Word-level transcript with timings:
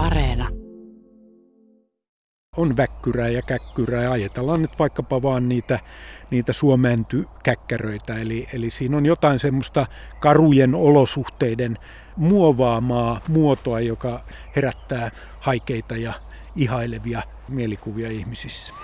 Areena. 0.00 0.48
On 2.56 2.76
väkkyrää 2.76 3.28
ja 3.28 3.42
käkkyrää 3.42 4.02
ja 4.02 4.12
ajatellaan 4.12 4.62
nyt 4.62 4.78
vaikkapa 4.78 5.22
vaan 5.22 5.48
niitä, 5.48 5.78
niitä 6.30 6.52
suomäntykäkkäröitä. 6.52 8.18
Eli, 8.18 8.46
eli 8.52 8.70
siinä 8.70 8.96
on 8.96 9.06
jotain 9.06 9.38
semmoista 9.38 9.86
karujen 10.20 10.74
olosuhteiden 10.74 11.78
muovaamaa 12.16 13.20
muotoa, 13.28 13.80
joka 13.80 14.24
herättää 14.56 15.10
haikeita 15.40 15.96
ja 15.96 16.12
ihailevia 16.56 17.22
mielikuvia 17.48 18.10
ihmisissä. 18.10 18.74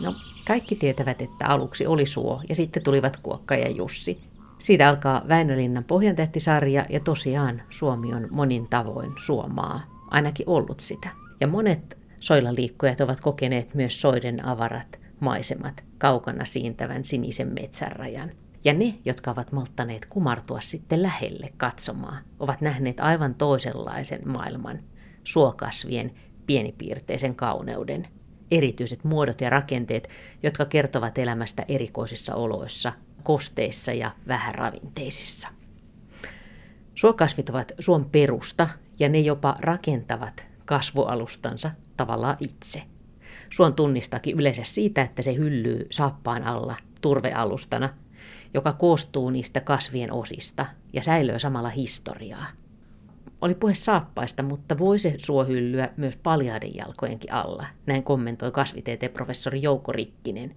No, 0.00 0.14
kaikki 0.46 0.76
tietävät, 0.76 1.22
että 1.22 1.46
aluksi 1.46 1.86
oli 1.86 2.06
suo 2.06 2.42
ja 2.48 2.54
sitten 2.54 2.82
tulivat 2.82 3.16
Kuokka 3.16 3.54
ja 3.54 3.70
Jussi. 3.70 4.37
Siitä 4.58 4.88
alkaa 4.88 5.22
Väinölinnan 5.28 5.84
pohjantähtisarja 5.84 6.86
ja 6.88 7.00
tosiaan 7.00 7.62
Suomi 7.70 8.14
on 8.14 8.28
monin 8.30 8.68
tavoin 8.70 9.12
Suomaa, 9.16 9.80
ainakin 10.10 10.48
ollut 10.48 10.80
sitä. 10.80 11.08
Ja 11.40 11.46
monet 11.46 11.98
soilla 12.20 12.54
liikkujat 12.54 13.00
ovat 13.00 13.20
kokeneet 13.20 13.74
myös 13.74 14.00
soiden 14.00 14.44
avarat 14.44 15.00
maisemat 15.20 15.84
kaukana 15.98 16.44
siintävän 16.44 17.04
sinisen 17.04 17.52
metsänrajan. 17.54 18.30
Ja 18.64 18.72
ne, 18.72 18.94
jotka 19.04 19.30
ovat 19.30 19.52
malttaneet 19.52 20.06
kumartua 20.06 20.60
sitten 20.60 21.02
lähelle 21.02 21.52
katsomaan, 21.56 22.24
ovat 22.40 22.60
nähneet 22.60 23.00
aivan 23.00 23.34
toisenlaisen 23.34 24.28
maailman, 24.28 24.78
suokasvien 25.24 26.12
pienipiirteisen 26.46 27.34
kauneuden, 27.34 28.08
erityiset 28.50 29.04
muodot 29.04 29.40
ja 29.40 29.50
rakenteet, 29.50 30.08
jotka 30.42 30.64
kertovat 30.64 31.18
elämästä 31.18 31.64
erikoisissa 31.68 32.34
oloissa, 32.34 32.92
kosteissa 33.28 33.92
ja 33.92 34.10
vähäravinteisissa. 34.28 35.48
Suokasvit 36.94 37.50
ovat 37.50 37.72
suon 37.78 38.04
perusta 38.04 38.68
ja 38.98 39.08
ne 39.08 39.20
jopa 39.20 39.56
rakentavat 39.60 40.46
kasvualustansa 40.64 41.70
tavallaan 41.96 42.36
itse. 42.40 42.82
Suon 43.50 43.74
tunnistakin 43.74 44.36
yleensä 44.40 44.62
siitä, 44.64 45.02
että 45.02 45.22
se 45.22 45.34
hyllyy 45.34 45.86
saappaan 45.90 46.42
alla 46.42 46.76
turvealustana– 47.00 47.88
joka 48.54 48.72
koostuu 48.72 49.30
niistä 49.30 49.60
kasvien 49.60 50.12
osista 50.12 50.66
ja 50.92 51.02
säilöö 51.02 51.38
samalla 51.38 51.68
historiaa. 51.68 52.46
Oli 53.40 53.54
puhe 53.54 53.74
saappaista, 53.74 54.42
mutta 54.42 54.78
voi 54.78 54.98
se 54.98 55.14
suohyllyä 55.18 55.88
myös 55.96 56.16
paljaiden 56.16 56.74
jalkojenkin 56.76 57.32
alla, 57.32 57.66
näin 57.86 58.02
kommentoi 58.02 58.52
kasvitieteen 58.52 59.12
professori 59.12 59.62
Jouko 59.62 59.92
Rikkinen. 59.92 60.56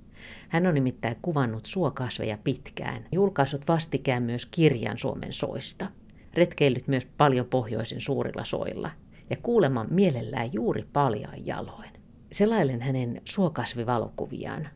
Hän 0.50 0.68
on 0.68 0.74
nimittäin 0.74 1.16
kuvannut 1.22 1.66
suokasveja 1.66 2.38
pitkään, 2.44 3.06
julkaisut 3.12 3.68
vastikään 3.68 4.24
myös 4.24 4.46
kirjan 4.46 4.98
Suomen 4.98 5.34
soista. 5.34 5.88
Retkeillyt 6.34 6.88
myös 6.88 7.06
paljon 7.06 7.46
pohjoisen 7.46 8.02
suurilla 8.02 8.44
soilla 8.44 8.92
ja 9.30 9.38
kuuleman 9.44 9.88
mielellään 9.90 10.54
juuri 10.54 10.86
paljaan 10.94 11.46
jaloin. 11.46 11.90
Selailen 12.32 12.82
hänen 12.82 13.22
suokasvivalokuviaan, 13.26 14.70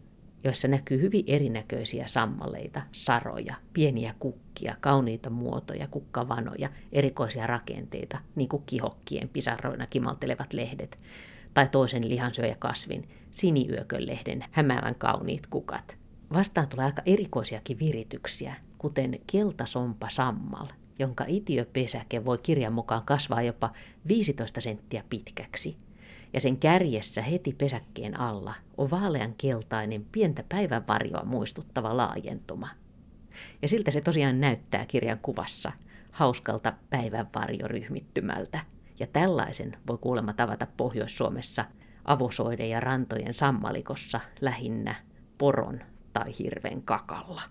joissa 0.43 0.67
näkyy 0.67 1.01
hyvin 1.01 1.23
erinäköisiä 1.27 2.07
sammaleita, 2.07 2.81
saroja, 2.91 3.55
pieniä 3.73 4.15
kukkia, 4.19 4.75
kauniita 4.81 5.29
muotoja, 5.29 5.87
kukkavanoja, 5.87 6.69
erikoisia 6.91 7.47
rakenteita, 7.47 8.19
niin 8.35 8.49
kuin 8.49 8.63
kihokkien 8.65 9.29
pisarroina 9.29 9.87
kimaltelevat 9.87 10.53
lehdet, 10.53 10.97
tai 11.53 11.67
toisen 11.71 12.09
lihansyöjäkasvin, 12.09 13.09
siniyökönlehden 13.35 14.45
hämäävän 14.51 14.95
kauniit 14.95 15.47
kukat. 15.47 15.97
Vastaan 16.33 16.67
tulee 16.67 16.85
aika 16.85 17.01
erikoisiakin 17.05 17.79
virityksiä, 17.79 18.55
kuten 18.77 19.19
keltasompa 19.31 20.09
sammal, 20.09 20.67
jonka 20.99 21.25
itiöpesäke 21.27 22.25
voi 22.25 22.37
kirjan 22.37 22.73
mukaan 22.73 23.03
kasvaa 23.05 23.41
jopa 23.41 23.73
15 24.07 24.61
senttiä 24.61 25.03
pitkäksi– 25.09 25.77
ja 26.35 26.41
sen 26.41 26.57
kärjessä 26.57 27.21
heti 27.21 27.53
pesäkkeen 27.53 28.19
alla 28.19 28.53
on 28.77 28.91
vaalean 28.91 29.33
keltainen 29.37 30.05
pientä 30.11 30.43
päivänvarjoa 30.49 31.25
muistuttava 31.25 31.97
laajentuma. 31.97 32.69
Ja 33.61 33.67
siltä 33.67 33.91
se 33.91 34.01
tosiaan 34.01 34.41
näyttää 34.41 34.85
kirjan 34.85 35.19
kuvassa, 35.19 35.71
hauskalta 36.11 36.73
päivänvarjoryhmittymältä. 36.89 38.59
Ja 38.99 39.07
tällaisen 39.07 39.77
voi 39.87 39.97
kuulemma 39.97 40.33
tavata 40.33 40.67
Pohjois-Suomessa 40.77 41.65
avosoiden 42.05 42.69
ja 42.69 42.79
rantojen 42.79 43.33
sammalikossa 43.33 44.19
lähinnä 44.41 44.95
poron 45.37 45.79
tai 46.13 46.37
hirven 46.39 46.81
kakalla. 46.81 47.41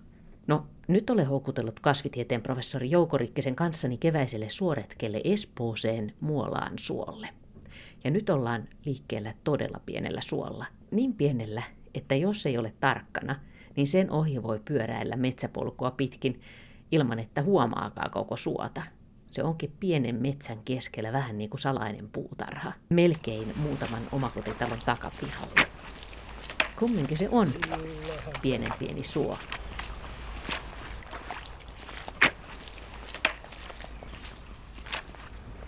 No, 0.46 0.66
nyt 0.88 1.10
olen 1.10 1.26
houkutellut 1.26 1.80
kasvitieteen 1.80 2.42
professori 2.42 2.90
Jouko 2.90 3.18
Rikkisen 3.18 3.54
kanssani 3.56 3.98
keväiselle 3.98 4.48
suoretkelle 4.48 5.20
Espooseen 5.24 6.12
Muolaan 6.20 6.72
suolle. 6.78 7.28
Ja 8.04 8.10
nyt 8.10 8.30
ollaan 8.30 8.68
liikkeellä 8.84 9.34
todella 9.44 9.80
pienellä 9.86 10.20
suolla. 10.20 10.66
Niin 10.90 11.14
pienellä, 11.14 11.62
että 11.94 12.14
jos 12.14 12.46
ei 12.46 12.58
ole 12.58 12.74
tarkkana, 12.80 13.36
niin 13.76 13.86
sen 13.86 14.10
ohi 14.10 14.42
voi 14.42 14.60
pyöräillä 14.64 15.16
metsäpolkua 15.16 15.90
pitkin 15.90 16.40
ilman, 16.92 17.18
että 17.18 17.42
huomaakaan 17.42 18.10
koko 18.10 18.36
suota. 18.36 18.82
Se 19.28 19.42
onkin 19.42 19.72
pienen 19.80 20.14
metsän 20.14 20.58
keskellä 20.64 21.12
vähän 21.12 21.38
niin 21.38 21.50
kuin 21.50 21.60
salainen 21.60 22.08
puutarha, 22.08 22.72
melkein 22.88 23.52
muutaman 23.56 24.02
omakotitalon 24.12 24.78
takapihalla. 24.86 25.60
Kumminkin 26.78 27.18
se 27.18 27.28
on 27.32 27.52
pienen 28.42 28.72
pieni 28.78 29.04
suo. 29.04 29.38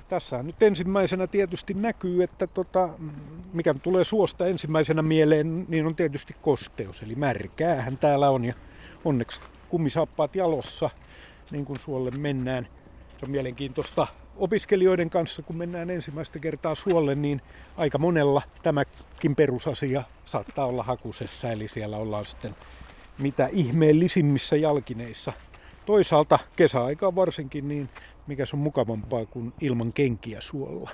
Tässä 0.08 0.42
nyt 0.42 0.62
ensimmäisenä 0.62 1.26
tietysti 1.26 1.74
näkyy, 1.74 2.22
että 2.22 2.46
tota, 2.46 2.88
mikä 3.52 3.74
tulee 3.74 4.04
suosta 4.04 4.46
ensimmäisenä 4.46 5.02
mieleen, 5.02 5.66
niin 5.68 5.86
on 5.86 5.96
tietysti 5.96 6.36
kosteus. 6.42 7.02
Eli 7.02 7.14
märkäähän 7.14 7.98
täällä 7.98 8.30
on 8.30 8.44
ja 8.44 8.54
onneksi 9.04 9.40
kumisaappaat 9.68 10.36
jalossa, 10.36 10.90
niin 11.50 11.64
kuin 11.64 11.78
suolle 11.78 12.10
mennään. 12.10 12.68
Se 13.18 13.24
on 13.24 13.30
mielenkiintoista 13.30 14.06
opiskelijoiden 14.36 15.10
kanssa, 15.10 15.42
kun 15.42 15.56
mennään 15.56 15.90
ensimmäistä 15.90 16.38
kertaa 16.38 16.74
suolle, 16.74 17.14
niin 17.14 17.42
aika 17.76 17.98
monella 17.98 18.42
tämäkin 18.62 19.36
perusasia 19.36 20.02
saattaa 20.24 20.66
olla 20.66 20.82
hakusessa, 20.82 21.52
eli 21.52 21.68
siellä 21.68 21.96
ollaan 21.96 22.24
sitten 22.24 22.54
mitä 23.18 23.48
ihmeellisimmissä 23.52 24.56
jalkineissa. 24.56 25.32
Toisaalta 25.86 26.38
kesäaikaan 26.56 27.16
varsinkin, 27.16 27.68
niin 27.68 27.88
mikä 28.26 28.44
on 28.52 28.58
mukavampaa 28.58 29.26
kuin 29.26 29.52
ilman 29.60 29.92
kenkiä 29.92 30.40
suolla 30.40 30.90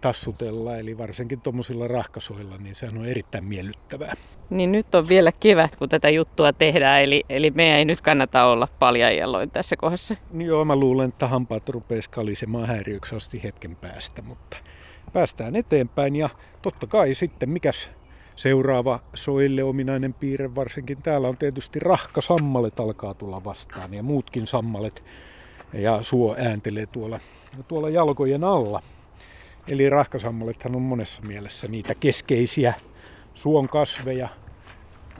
tassutella, 0.00 0.76
eli 0.76 0.98
varsinkin 0.98 1.40
tuommoisilla 1.40 1.88
rahkasoilla, 1.88 2.56
niin 2.56 2.74
sehän 2.74 2.98
on 2.98 3.06
erittäin 3.06 3.44
miellyttävää. 3.44 4.14
Niin 4.50 4.72
nyt 4.72 4.94
on 4.94 5.08
vielä 5.08 5.32
kevät, 5.32 5.76
kun 5.76 5.88
tätä 5.88 6.10
juttua 6.10 6.52
tehdään, 6.52 7.02
eli, 7.02 7.24
eli 7.28 7.50
meidän 7.50 7.78
ei 7.78 7.84
nyt 7.84 8.00
kannata 8.00 8.44
olla 8.44 8.68
paljaajaloin 8.78 9.50
tässä 9.50 9.76
kohdassa. 9.76 10.16
Niin 10.30 10.48
joo, 10.48 10.64
mä 10.64 10.76
luulen, 10.76 11.08
että 11.08 11.28
hampaat 11.28 11.68
rupeaisi 11.68 12.10
kalisemaan 12.10 12.66
häiriöksi 12.66 13.16
asti 13.16 13.42
hetken 13.42 13.76
päästä, 13.76 14.22
mutta 14.22 14.56
päästään 15.12 15.56
eteenpäin 15.56 16.16
ja 16.16 16.30
totta 16.62 16.86
kai 16.86 17.14
sitten 17.14 17.50
mikäs 17.50 17.90
seuraava 18.36 19.00
soille 19.14 19.62
ominainen 19.62 20.14
piirre, 20.14 20.54
varsinkin 20.54 21.02
täällä 21.02 21.28
on 21.28 21.36
tietysti 21.36 21.78
rahkasammalet 21.78 22.80
alkaa 22.80 23.14
tulla 23.14 23.44
vastaan 23.44 23.94
ja 23.94 24.02
muutkin 24.02 24.46
sammalet 24.46 25.02
ja 25.72 26.02
suo 26.02 26.36
ääntelee 26.38 26.86
tuolla, 26.86 27.20
tuolla 27.68 27.90
jalkojen 27.90 28.44
alla. 28.44 28.82
Eli 29.68 29.90
rahkasammalethan 29.90 30.76
on 30.76 30.82
monessa 30.82 31.22
mielessä 31.22 31.68
niitä 31.68 31.94
keskeisiä 31.94 32.74
suon 33.34 33.68
kasveja. 33.68 34.28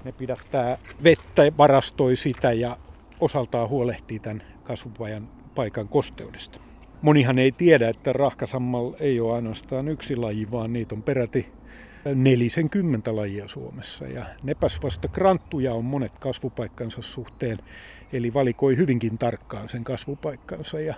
Ne 0.05 0.13
pidättää 0.13 0.79
vettä, 1.05 1.43
varastoi 1.59 2.17
sitä 2.17 2.53
ja 2.53 2.77
osaltaan 3.21 3.69
huolehtii 3.69 4.19
tämän 4.19 4.43
kasvupajan 4.65 5.29
paikan 5.55 5.89
kosteudesta. 5.89 6.61
Monihan 7.03 7.39
ei 7.39 7.53
tiedä, 7.53 7.89
että 7.89 8.13
rahkasammal 8.13 8.93
ei 9.01 9.21
ole 9.21 9.35
ainoastaan 9.35 9.89
yksi 9.89 10.17
laji, 10.17 10.51
vaan 10.51 10.73
niitä 10.73 10.95
on 10.95 11.03
peräti 11.03 11.53
40 12.05 13.17
lajia 13.17 13.49
Suomessa. 13.49 14.05
Ja 14.07 14.25
nepäs 14.43 14.83
vasta 14.83 15.09
kranttuja 15.09 15.75
on 15.75 15.85
monet 15.85 16.19
kasvupaikkansa 16.19 17.03
suhteen, 17.03 17.59
eli 18.13 18.35
valikoi 18.35 18.77
hyvinkin 18.77 19.19
tarkkaan 19.19 19.69
sen 19.69 19.85
kasvupaikkansa. 19.85 20.81
Ja 20.81 20.95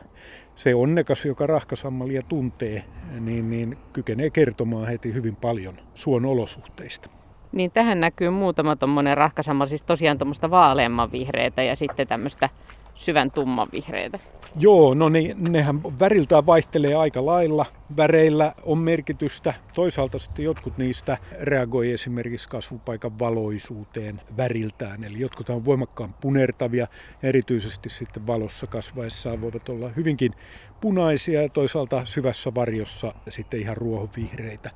se 0.54 0.74
onnekas, 0.74 1.24
joka 1.24 1.46
rahkasammalia 1.46 2.22
tuntee, 2.22 2.84
niin, 3.20 3.50
niin 3.50 3.78
kykenee 3.92 4.30
kertomaan 4.30 4.88
heti 4.88 5.14
hyvin 5.14 5.36
paljon 5.36 5.74
suon 5.94 6.24
olosuhteista. 6.24 7.10
Niin 7.52 7.70
tähän 7.70 8.00
näkyy 8.00 8.30
muutama 8.30 8.76
tuommoinen 8.76 9.16
rahkasammal, 9.16 9.66
siis 9.66 9.82
tosiaan 9.82 10.18
tuommoista 10.18 10.50
vaaleamman 10.50 11.12
vihreitä 11.12 11.62
ja 11.62 11.76
sitten 11.76 12.08
tämmöistä 12.08 12.48
syvän 12.94 13.30
tumman 13.30 13.68
vihreitä? 13.72 14.18
Joo, 14.58 14.94
no 14.94 15.08
ne, 15.08 15.36
nehän 15.38 15.82
väriltään 15.82 16.46
vaihtelee 16.46 16.94
aika 16.94 17.26
lailla. 17.26 17.66
Väreillä 17.96 18.54
on 18.62 18.78
merkitystä. 18.78 19.54
Toisaalta 19.74 20.18
sitten 20.18 20.44
jotkut 20.44 20.78
niistä 20.78 21.18
reagoi 21.40 21.92
esimerkiksi 21.92 22.48
kasvupaikan 22.48 23.18
valoisuuteen 23.18 24.20
väriltään. 24.36 25.04
Eli 25.04 25.20
jotkut 25.20 25.50
on 25.50 25.64
voimakkaan 25.64 26.14
punertavia, 26.20 26.86
erityisesti 27.22 27.88
sitten 27.88 28.26
valossa 28.26 28.66
kasvaessaan 28.66 29.40
voivat 29.40 29.68
olla 29.68 29.88
hyvinkin 29.88 30.32
punaisia 30.80 31.42
ja 31.42 31.48
toisaalta 31.48 32.04
syvässä 32.04 32.54
varjossa 32.54 33.14
sitten 33.28 33.60
ihan 33.60 33.76
ruohonvihreitä. 33.76 34.70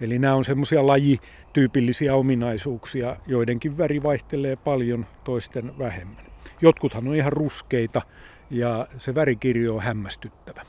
Eli 0.00 0.18
nämä 0.18 0.34
on 0.34 0.44
semmoisia 0.44 0.86
lajityypillisiä 0.86 2.14
ominaisuuksia, 2.14 3.16
joidenkin 3.26 3.78
väri 3.78 4.02
vaihtelee 4.02 4.56
paljon, 4.56 5.06
toisten 5.24 5.78
vähemmän. 5.78 6.27
Jotkuthan 6.60 7.08
on 7.08 7.14
ihan 7.14 7.32
ruskeita, 7.32 8.02
ja 8.50 8.86
se 8.96 9.14
värikirjo 9.14 9.74
on 9.74 9.82
hämmästyttävä. 9.82 10.62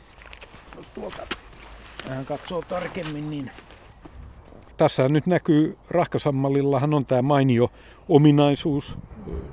Jos 0.78 0.88
tuolta 0.88 1.28
vähän 2.10 2.26
katsoo 2.26 2.62
tarkemmin, 2.62 3.30
niin 3.30 3.52
tässä 4.78 5.10
nyt 5.10 5.26
näkyy 5.26 5.78
rahkasammalillahan 5.90 6.94
on 6.94 7.06
tämä 7.06 7.22
mainio 7.22 7.72
ominaisuus, 8.10 8.98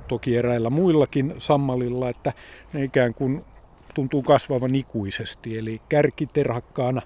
toki 0.07 0.35
eräillä 0.35 0.69
muillakin 0.69 1.33
sammalilla, 1.37 2.09
että 2.09 2.33
ne 2.73 2.83
ikään 2.83 3.13
kuin 3.13 3.45
tuntuu 3.93 4.21
kasvavan 4.21 4.75
ikuisesti. 4.75 5.57
Eli 5.57 5.81
kärki 5.89 6.25
terhakkaana 6.25 7.01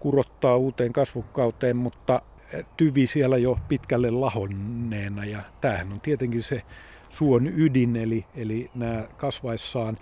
kurottaa 0.00 0.56
uuteen 0.56 0.92
kasvukauteen, 0.92 1.76
mutta 1.76 2.22
tyvi 2.76 3.06
siellä 3.06 3.38
jo 3.38 3.58
pitkälle 3.68 4.10
lahonneena. 4.10 5.24
Ja 5.24 5.38
tämähän 5.60 5.92
on 5.92 6.00
tietenkin 6.00 6.42
se 6.42 6.62
suon 7.08 7.46
ydin, 7.46 7.96
eli, 7.96 8.24
eli 8.34 8.70
nämä 8.74 9.04
kasvaessaan 9.16 9.96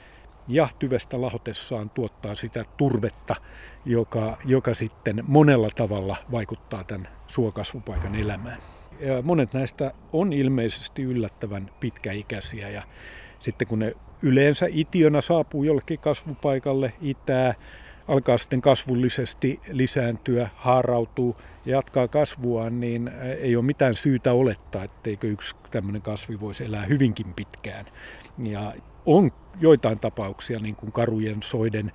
ja 0.48 0.68
tyvestä 0.78 1.20
lahotessaan 1.20 1.90
tuottaa 1.90 2.34
sitä 2.34 2.64
turvetta, 2.76 3.36
joka, 3.84 4.38
joka 4.44 4.74
sitten 4.74 5.24
monella 5.26 5.68
tavalla 5.76 6.16
vaikuttaa 6.32 6.84
tämän 6.84 7.08
suokasvupaikan 7.26 8.14
elämään. 8.14 8.58
Ja 9.00 9.22
monet 9.22 9.52
näistä 9.54 9.92
on 10.12 10.32
ilmeisesti 10.32 11.02
yllättävän 11.02 11.70
pitkäikäisiä 11.80 12.68
ja 12.68 12.82
sitten 13.38 13.68
kun 13.68 13.78
ne 13.78 13.94
yleensä 14.22 14.66
itiönä 14.70 15.20
saapuu 15.20 15.64
jollekin 15.64 15.98
kasvupaikalle 15.98 16.92
itää, 17.00 17.54
alkaa 18.08 18.38
sitten 18.38 18.60
kasvullisesti 18.60 19.60
lisääntyä, 19.70 20.48
haarautuu 20.56 21.36
ja 21.66 21.76
jatkaa 21.76 22.08
kasvuaan, 22.08 22.80
niin 22.80 23.10
ei 23.40 23.56
ole 23.56 23.64
mitään 23.64 23.94
syytä 23.94 24.32
olettaa, 24.32 24.84
etteikö 24.84 25.26
yksi 25.26 25.56
tämmöinen 25.70 26.02
kasvi 26.02 26.40
voisi 26.40 26.64
elää 26.64 26.84
hyvinkin 26.84 27.34
pitkään. 27.34 27.86
Ja 28.38 28.72
on 29.06 29.32
joitain 29.60 29.98
tapauksia, 29.98 30.58
niin 30.58 30.76
kuin 30.76 30.92
karujen 30.92 31.42
soiden 31.42 31.92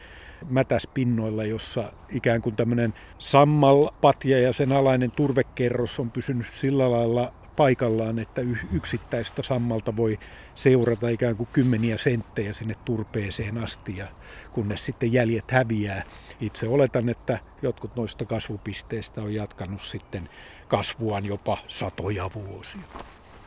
mätäspinnoilla, 0.50 1.44
jossa 1.44 1.94
ikään 2.10 2.42
kuin 2.42 2.56
tämmöinen 2.56 2.94
sammalpatja 3.18 4.40
ja 4.40 4.54
sen 4.54 4.72
alainen 4.72 5.12
turvekerros 5.12 6.00
on 6.00 6.12
pysynyt 6.12 6.48
sillä 6.48 6.92
lailla 6.92 7.34
paikallaan, 7.56 8.20
että 8.20 8.42
yksittäistä 8.72 9.42
sammalta 9.42 9.96
voi 9.96 10.20
seurata 10.56 11.10
ikään 11.10 11.36
kuin 11.36 11.50
kymmeniä 11.54 11.98
senttejä 11.98 12.54
sinne 12.54 12.76
turpeeseen 12.86 13.58
asti, 13.58 13.98
ja 13.98 14.08
kunnes 14.52 14.86
sitten 14.86 15.14
jäljet 15.14 15.52
häviää. 15.52 16.04
Itse 16.42 16.68
oletan, 16.68 17.10
että 17.10 17.40
jotkut 17.62 17.96
noista 17.96 18.26
kasvupisteistä 18.26 19.22
on 19.22 19.34
jatkanut 19.34 19.82
sitten 19.82 20.30
kasvuaan 20.68 21.26
jopa 21.26 21.58
satoja 21.68 22.30
vuosia. 22.34 22.82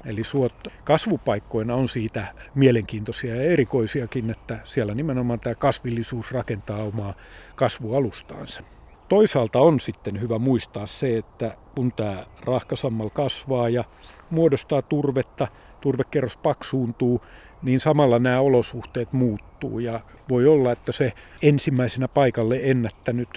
Eli 0.05 0.25
suot 0.25 0.69
kasvupaikkoina 0.85 1.75
on 1.75 1.89
siitä 1.89 2.27
mielenkiintoisia 2.55 3.35
ja 3.35 3.43
erikoisiakin, 3.43 4.31
että 4.31 4.59
siellä 4.65 4.95
nimenomaan 4.95 5.41
tämä 5.41 5.55
kasvillisuus 5.55 6.33
rakentaa 6.33 6.83
omaa 6.83 7.15
kasvualustaansa. 7.55 8.63
Toisaalta 9.09 9.61
on 9.61 9.81
sitten 9.81 10.21
hyvä 10.21 10.39
muistaa 10.39 10.87
se, 10.87 11.19
että 11.19 11.57
kun 11.75 11.93
tämä 11.93 12.27
rahkasammal 12.41 13.11
kasvaa 13.11 13.69
ja 13.69 13.85
muodostaa 14.31 14.83
turvetta, 14.83 15.49
turvekerros 15.81 16.37
paksuuntuu, 16.37 17.21
niin 17.63 17.81
samalla 17.81 18.19
nämä 18.19 18.41
olosuhteet 18.41 19.13
muuttuu 19.13 19.79
ja 19.79 20.01
voi 20.29 20.47
olla, 20.47 20.73
että 20.73 20.93
se 20.93 21.13
ensimmäisenä 21.43 22.09
paikalle 22.09 22.61
ennättänyt 22.63 23.29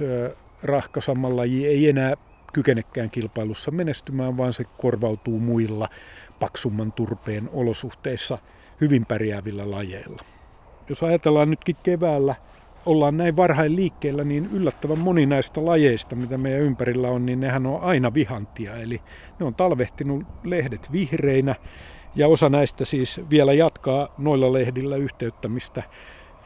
rahkasammallaji 0.64 1.68
ei 1.68 1.90
enää 1.90 2.14
kykenekään 2.54 3.10
kilpailussa 3.10 3.72
menestymään, 3.72 4.38
vaan 4.38 4.54
se 4.54 4.64
korvautuu 4.64 5.40
muilla 5.40 5.90
paksumman 6.40 6.92
turpeen 6.92 7.50
olosuhteissa 7.54 8.38
hyvin 8.82 9.06
pärjäävillä 9.06 9.72
lajeilla. 9.72 10.24
Jos 10.90 11.04
ajatellaan 11.04 11.50
nytkin 11.50 11.76
keväällä, 11.84 12.36
ollaan 12.88 13.18
näin 13.18 13.36
varhain 13.36 13.76
liikkeellä, 13.76 14.24
niin 14.24 14.50
yllättävän 14.54 15.00
moni 15.00 15.26
näistä 15.26 15.66
lajeista, 15.66 16.16
mitä 16.16 16.38
meidän 16.38 16.62
ympärillä 16.62 17.10
on, 17.10 17.26
niin 17.26 17.40
nehän 17.40 17.66
on 17.66 17.82
aina 17.82 18.14
vihantia. 18.14 18.76
Eli 18.76 19.02
ne 19.40 19.46
on 19.46 19.56
talvehtinut 19.56 20.24
lehdet 20.44 20.92
vihreinä 20.92 21.56
ja 22.16 22.28
osa 22.28 22.50
näistä 22.50 22.86
siis 22.86 23.22
vielä 23.30 23.54
jatkaa 23.54 24.14
noilla 24.18 24.54
lehdillä 24.54 24.96
yhteyttämistä 24.96 25.84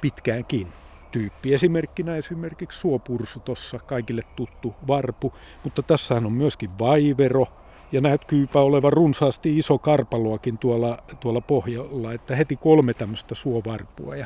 pitkäänkin 0.02 0.68
tyyppi. 1.12 1.54
Esimerkkinä 1.54 2.16
esimerkiksi 2.16 2.80
suopursu 2.80 3.40
tuossa 3.40 3.80
kaikille 3.80 4.22
tuttu 4.36 4.76
varpu, 4.88 5.34
mutta 5.64 5.82
tässä 5.84 6.16
on 6.16 6.34
myöskin 6.34 6.70
vaivero, 6.80 7.48
ja 7.92 8.02
näytkyypä 8.02 8.60
olevan 8.60 8.94
runsaasti 8.94 9.58
iso 9.58 9.78
karpaloakin 9.78 10.58
tuolla, 10.58 10.98
tuolla 11.20 11.42
pohjalla, 11.42 12.14
että 12.14 12.36
heti 12.36 12.56
kolme 12.56 12.94
tämmöistä 12.94 13.36
suovarpua. 13.36 14.16
Ja, 14.16 14.26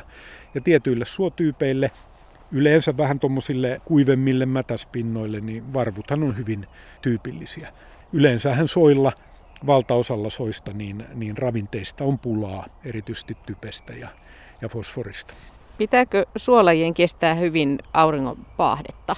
ja 0.54 0.60
tietyille 0.60 1.04
suotyypeille, 1.04 1.90
yleensä 2.52 2.96
vähän 2.96 3.20
tuommoisille 3.20 3.80
kuivemmille 3.84 4.46
mätäspinnoille, 4.46 5.40
niin 5.40 5.74
varvuthan 5.74 6.22
on 6.22 6.36
hyvin 6.36 6.66
tyypillisiä. 7.02 7.72
Yleensähän 8.12 8.68
soilla, 8.68 9.12
valtaosalla 9.66 10.30
soista, 10.30 10.72
niin, 10.72 11.04
niin 11.14 11.38
ravinteista 11.38 12.04
on 12.04 12.18
pulaa, 12.18 12.66
erityisesti 12.84 13.36
typestä 13.46 13.92
ja, 13.92 14.08
ja 14.62 14.68
fosforista. 14.68 15.34
Pitääkö 15.78 16.26
suolajien 16.36 16.94
kestää 16.94 17.34
hyvin 17.34 17.78
auringon 17.92 18.46
paahdetta? 18.56 19.16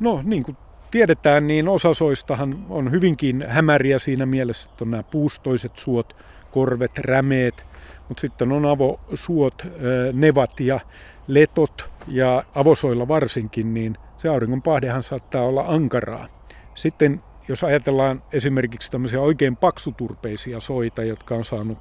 No 0.00 0.20
niin 0.24 0.42
kuin 0.42 0.56
tiedetään, 0.92 1.46
niin 1.46 1.68
osa 1.68 1.94
soistahan 1.94 2.66
on 2.68 2.90
hyvinkin 2.90 3.44
hämäriä 3.48 3.98
siinä 3.98 4.26
mielessä, 4.26 4.70
että 4.70 4.84
on 4.84 4.90
nämä 4.90 5.02
puustoiset 5.02 5.72
suot, 5.76 6.16
korvet, 6.50 6.98
rämeet, 6.98 7.66
mutta 8.08 8.20
sitten 8.20 8.52
on 8.52 8.66
avosuot, 8.66 9.66
nevat 10.12 10.60
ja 10.60 10.80
letot 11.26 11.90
ja 12.08 12.44
avosoilla 12.54 13.08
varsinkin, 13.08 13.74
niin 13.74 13.96
se 14.16 14.28
auringonpahdehan 14.28 15.02
saattaa 15.02 15.42
olla 15.42 15.64
ankaraa. 15.68 16.26
Sitten 16.74 17.22
jos 17.48 17.64
ajatellaan 17.64 18.22
esimerkiksi 18.32 18.90
tämmöisiä 18.90 19.20
oikein 19.20 19.56
paksuturpeisia 19.56 20.60
soita, 20.60 21.04
jotka 21.04 21.34
on 21.34 21.44
saanut 21.44 21.78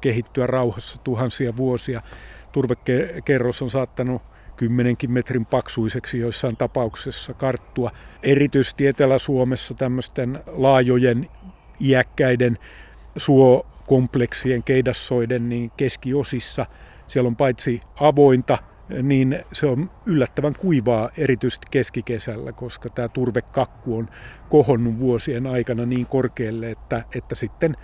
kehittyä 0.00 0.46
rauhassa 0.46 0.98
tuhansia 1.04 1.56
vuosia, 1.56 2.02
turvekerros 2.52 3.62
on 3.62 3.70
saattanut 3.70 4.22
kymmenenkin 4.56 5.10
metrin 5.10 5.46
paksuiseksi 5.46 6.18
joissain 6.18 6.56
tapauksessa 6.56 7.34
karttua. 7.34 7.90
Erityisesti 8.22 8.86
Etelä-Suomessa 8.86 9.74
tämmöisten 9.74 10.40
laajojen 10.46 11.28
iäkkäiden 11.80 12.58
suokompleksien, 13.16 14.62
keidassoiden 14.62 15.48
niin 15.48 15.70
keskiosissa 15.76 16.66
siellä 17.06 17.28
on 17.28 17.36
paitsi 17.36 17.80
avointa, 18.00 18.58
niin 19.02 19.44
se 19.52 19.66
on 19.66 19.90
yllättävän 20.06 20.54
kuivaa 20.58 21.10
erityisesti 21.18 21.66
keskikesällä, 21.70 22.52
koska 22.52 22.88
tämä 22.88 23.08
turvekakku 23.08 23.96
on 23.96 24.08
kohonnut 24.48 24.98
vuosien 24.98 25.46
aikana 25.46 25.86
niin 25.86 26.06
korkealle, 26.06 26.70
että, 26.70 27.04
että 27.14 27.34
sitten 27.34 27.76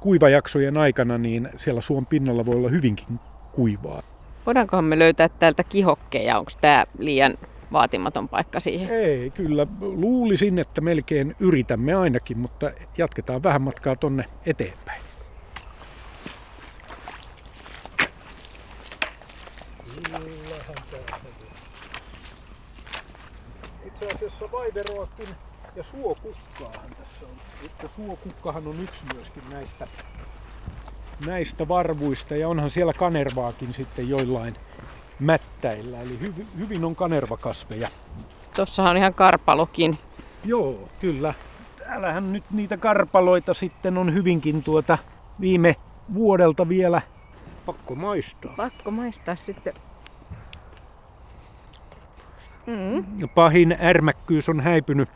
kuivajaksojen 0.00 0.76
aikana 0.76 1.18
niin 1.18 1.48
siellä 1.56 1.80
suon 1.80 2.06
pinnalla 2.06 2.46
voi 2.46 2.56
olla 2.56 2.68
hyvinkin 2.68 3.20
kuivaa. 3.52 4.17
Voidaankohan 4.48 4.84
me 4.84 4.98
löytää 4.98 5.28
täältä 5.28 5.64
kihokkeja? 5.64 6.38
Onko 6.38 6.50
tämä 6.60 6.86
liian 6.98 7.38
vaatimaton 7.72 8.28
paikka 8.28 8.60
siihen? 8.60 8.90
Ei, 8.90 9.30
kyllä. 9.30 9.66
Luulisin, 9.80 10.58
että 10.58 10.80
melkein 10.80 11.36
yritämme 11.40 11.94
ainakin, 11.94 12.38
mutta 12.38 12.70
jatketaan 12.98 13.42
vähän 13.42 13.62
matkaa 13.62 13.96
tonne 13.96 14.24
eteenpäin. 14.46 15.02
Itse 23.86 24.06
asiassa 24.14 24.52
vaiveroakin 24.52 25.28
ja 25.76 25.82
suokukkaahan 25.82 26.90
tässä 26.90 27.26
on. 27.26 27.36
Että 27.66 27.88
suokukkahan 27.96 28.66
on 28.66 28.80
yksi 28.82 29.00
myöskin 29.14 29.42
näistä 29.52 29.86
näistä 31.26 31.68
varvuista 31.68 32.36
ja 32.36 32.48
onhan 32.48 32.70
siellä 32.70 32.92
kanervaakin 32.92 33.74
sitten 33.74 34.08
joillain 34.08 34.56
mättäillä. 35.20 36.00
Eli 36.00 36.20
hy, 36.20 36.34
hyvin 36.58 36.84
on 36.84 36.96
kanervakasveja. 36.96 37.88
Tuossa 38.56 38.82
on 38.82 38.96
ihan 38.96 39.14
karpalokin. 39.14 39.98
Joo, 40.44 40.88
kyllä. 41.00 41.34
Täällähän 41.78 42.32
nyt 42.32 42.44
niitä 42.50 42.76
karpaloita 42.76 43.54
sitten 43.54 43.98
on 43.98 44.14
hyvinkin 44.14 44.62
tuota 44.62 44.98
viime 45.40 45.76
vuodelta 46.14 46.68
vielä 46.68 47.02
Pakko 47.68 47.94
maistaa. 47.94 48.54
Pakko 48.56 48.90
maistaa 48.90 49.36
sitten. 49.36 49.74
Mm. 52.66 53.28
Pahin 53.34 53.76
ärmäkkyys 53.80 54.48
on 54.48 54.60
häipynyt 54.60 55.08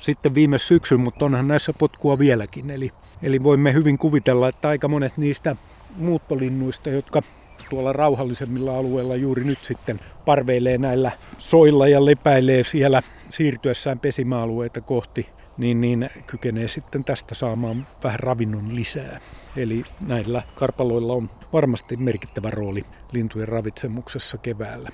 sitten 0.00 0.34
viime 0.34 0.58
syksyn, 0.58 1.00
mutta 1.00 1.24
onhan 1.24 1.48
näissä 1.48 1.72
potkua 1.72 2.18
vieläkin. 2.18 2.70
Eli, 2.70 2.92
eli 3.22 3.42
voimme 3.42 3.72
hyvin 3.72 3.98
kuvitella, 3.98 4.48
että 4.48 4.68
aika 4.68 4.88
monet 4.88 5.16
niistä 5.16 5.56
muuttolinnuista, 5.96 6.90
jotka 6.90 7.22
tuolla 7.70 7.92
rauhallisemmilla 7.92 8.78
alueilla 8.78 9.16
juuri 9.16 9.44
nyt 9.44 9.58
sitten 9.62 10.00
parveilee 10.24 10.78
näillä 10.78 11.10
soilla 11.38 11.88
ja 11.88 12.04
lepäilee 12.04 12.64
siellä 12.64 13.02
siirtyessään 13.30 13.98
pesimäalueita 13.98 14.80
kohti, 14.80 15.28
niin, 15.58 15.80
niin 15.80 16.10
kykenee 16.26 16.68
sitten 16.68 17.04
tästä 17.04 17.34
saamaan 17.34 17.86
vähän 18.04 18.20
ravinnon 18.20 18.74
lisää. 18.76 19.20
Eli 19.56 19.84
näillä 20.00 20.42
karpaloilla 20.54 21.12
on 21.12 21.30
varmasti 21.52 21.96
merkittävä 21.96 22.50
rooli 22.50 22.84
lintujen 23.12 23.48
ravitsemuksessa 23.48 24.38
keväällä. 24.38 24.90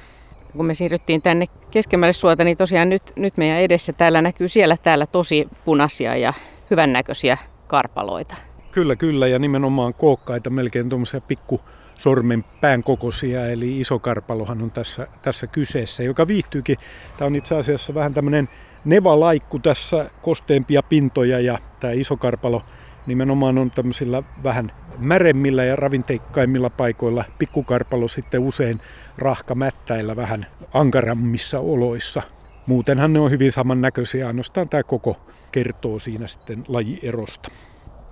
Kun 0.57 0.66
me 0.66 0.75
siirryttiin 0.75 1.23
tänne 1.23 1.47
keskemmälle 1.71 2.12
suota, 2.12 2.45
niin 2.45 2.57
tosiaan 2.57 2.88
nyt, 2.88 3.02
nyt 3.16 3.37
meidän 3.37 3.61
edessä 3.61 3.93
täällä 3.93 4.23
näkyy 4.23 4.49
siellä 4.49 4.76
täällä 4.76 5.07
tosi 5.07 5.49
punaisia 5.64 6.16
ja 6.16 6.33
hyvännäköisiä 6.71 7.38
karpaloita. 7.66 8.35
Kyllä, 8.73 8.97
kyllä, 8.97 9.26
ja 9.26 9.38
nimenomaan 9.38 9.94
kookkaita, 9.94 10.50
melkein 10.50 10.88
tuommoisia 10.88 11.21
pikku 11.21 11.61
sormen 11.99 12.44
pään 12.61 12.83
kokoisia, 12.83 13.47
eli 13.47 13.80
isokarpalohan 13.80 14.62
on 14.62 14.71
tässä, 14.71 15.06
tässä 15.23 15.47
kyseessä, 15.47 16.02
joka 16.02 16.28
viihtyykin. 16.28 16.76
Tämä 17.18 17.26
on 17.26 17.37
itse 17.37 17.56
asiassa 17.56 17.94
vähän 17.94 18.14
tämmöinen 18.14 18.49
nevalaikku 18.85 19.59
tässä, 19.59 20.11
kosteempia 20.23 20.83
pintoja 20.83 21.40
ja 21.40 21.59
tämä 21.80 21.92
isokarpalo 21.92 22.62
nimenomaan 23.06 23.59
on 23.59 23.71
tämmöisillä 23.71 24.23
vähän 24.42 24.73
märemmillä 24.99 25.64
ja 25.64 25.76
ravinteikkaimmilla 25.76 26.71
paikoilla. 26.71 27.25
Pikkukarpalo 27.38 28.09
sitten 28.09 28.40
usein 28.40 28.80
rahkamättäillä 29.18 30.16
vähän 30.16 30.47
ankarammissa 30.73 31.61
oloissa. 31.61 32.23
Muutenhan 32.66 33.12
ne 33.12 33.21
on 33.21 33.30
hyvin 33.30 33.52
samannäköisiä, 33.52 34.26
ainoastaan 34.26 34.68
tämä 34.68 34.83
koko 34.83 35.16
kertoo 35.54 35.99
siinä 35.99 36.26
sitten 36.28 36.64
lajierosta. 36.68 37.49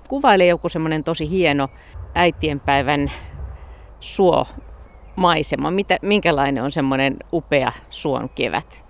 Kuvaile 0.08 0.46
joku 0.46 0.68
semmoinen 0.68 1.04
tosi 1.04 1.30
hieno 1.30 1.68
äitienpäivän 2.14 3.12
suo 4.00 4.46
maisema. 5.16 5.70
Mitä, 5.70 5.96
minkälainen 6.02 6.64
on 6.64 6.72
semmoinen 6.72 7.16
upea 7.32 7.72
suon 7.90 8.28
kevät? 8.28 8.84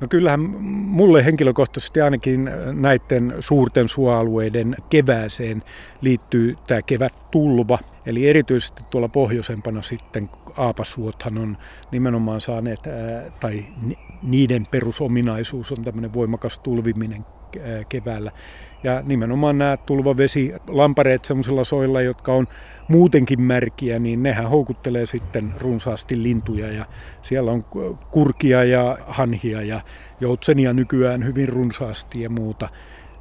No 0.00 0.08
kyllähän 0.08 0.40
mulle 0.70 1.24
henkilökohtaisesti 1.24 2.00
ainakin 2.00 2.50
näiden 2.72 3.34
suurten 3.40 3.88
suoalueiden 3.88 4.76
kevääseen 4.90 5.62
liittyy 6.00 6.56
tämä 6.66 6.82
kevättulva. 6.82 7.78
Eli 8.06 8.28
erityisesti 8.28 8.82
tuolla 8.90 9.08
pohjoisempana 9.08 9.82
sitten 9.82 10.30
aapasuothan 10.56 11.38
on 11.38 11.56
nimenomaan 11.92 12.40
saaneet, 12.40 12.80
tai 13.40 13.64
niiden 14.22 14.66
perusominaisuus 14.70 15.72
on 15.72 15.84
tämmöinen 15.84 16.14
voimakas 16.14 16.58
tulviminen 16.58 17.24
keväällä. 17.88 18.32
Ja 18.84 19.02
nimenomaan 19.06 19.58
nämä 19.58 19.76
tulvavesi 19.76 20.54
lampareet 20.68 21.24
semmoisilla 21.24 21.64
soilla, 21.64 22.02
jotka 22.02 22.32
on 22.32 22.48
muutenkin 22.88 23.42
märkiä, 23.42 23.98
niin 23.98 24.22
nehän 24.22 24.50
houkuttelee 24.50 25.06
sitten 25.06 25.54
runsaasti 25.60 26.22
lintuja 26.22 26.72
ja 26.72 26.86
siellä 27.22 27.52
on 27.52 27.64
kurkia 28.10 28.64
ja 28.64 28.98
hanhia 29.06 29.62
ja 29.62 29.80
joutsenia 30.20 30.72
nykyään 30.72 31.24
hyvin 31.24 31.48
runsaasti 31.48 32.22
ja 32.22 32.30
muuta. 32.30 32.68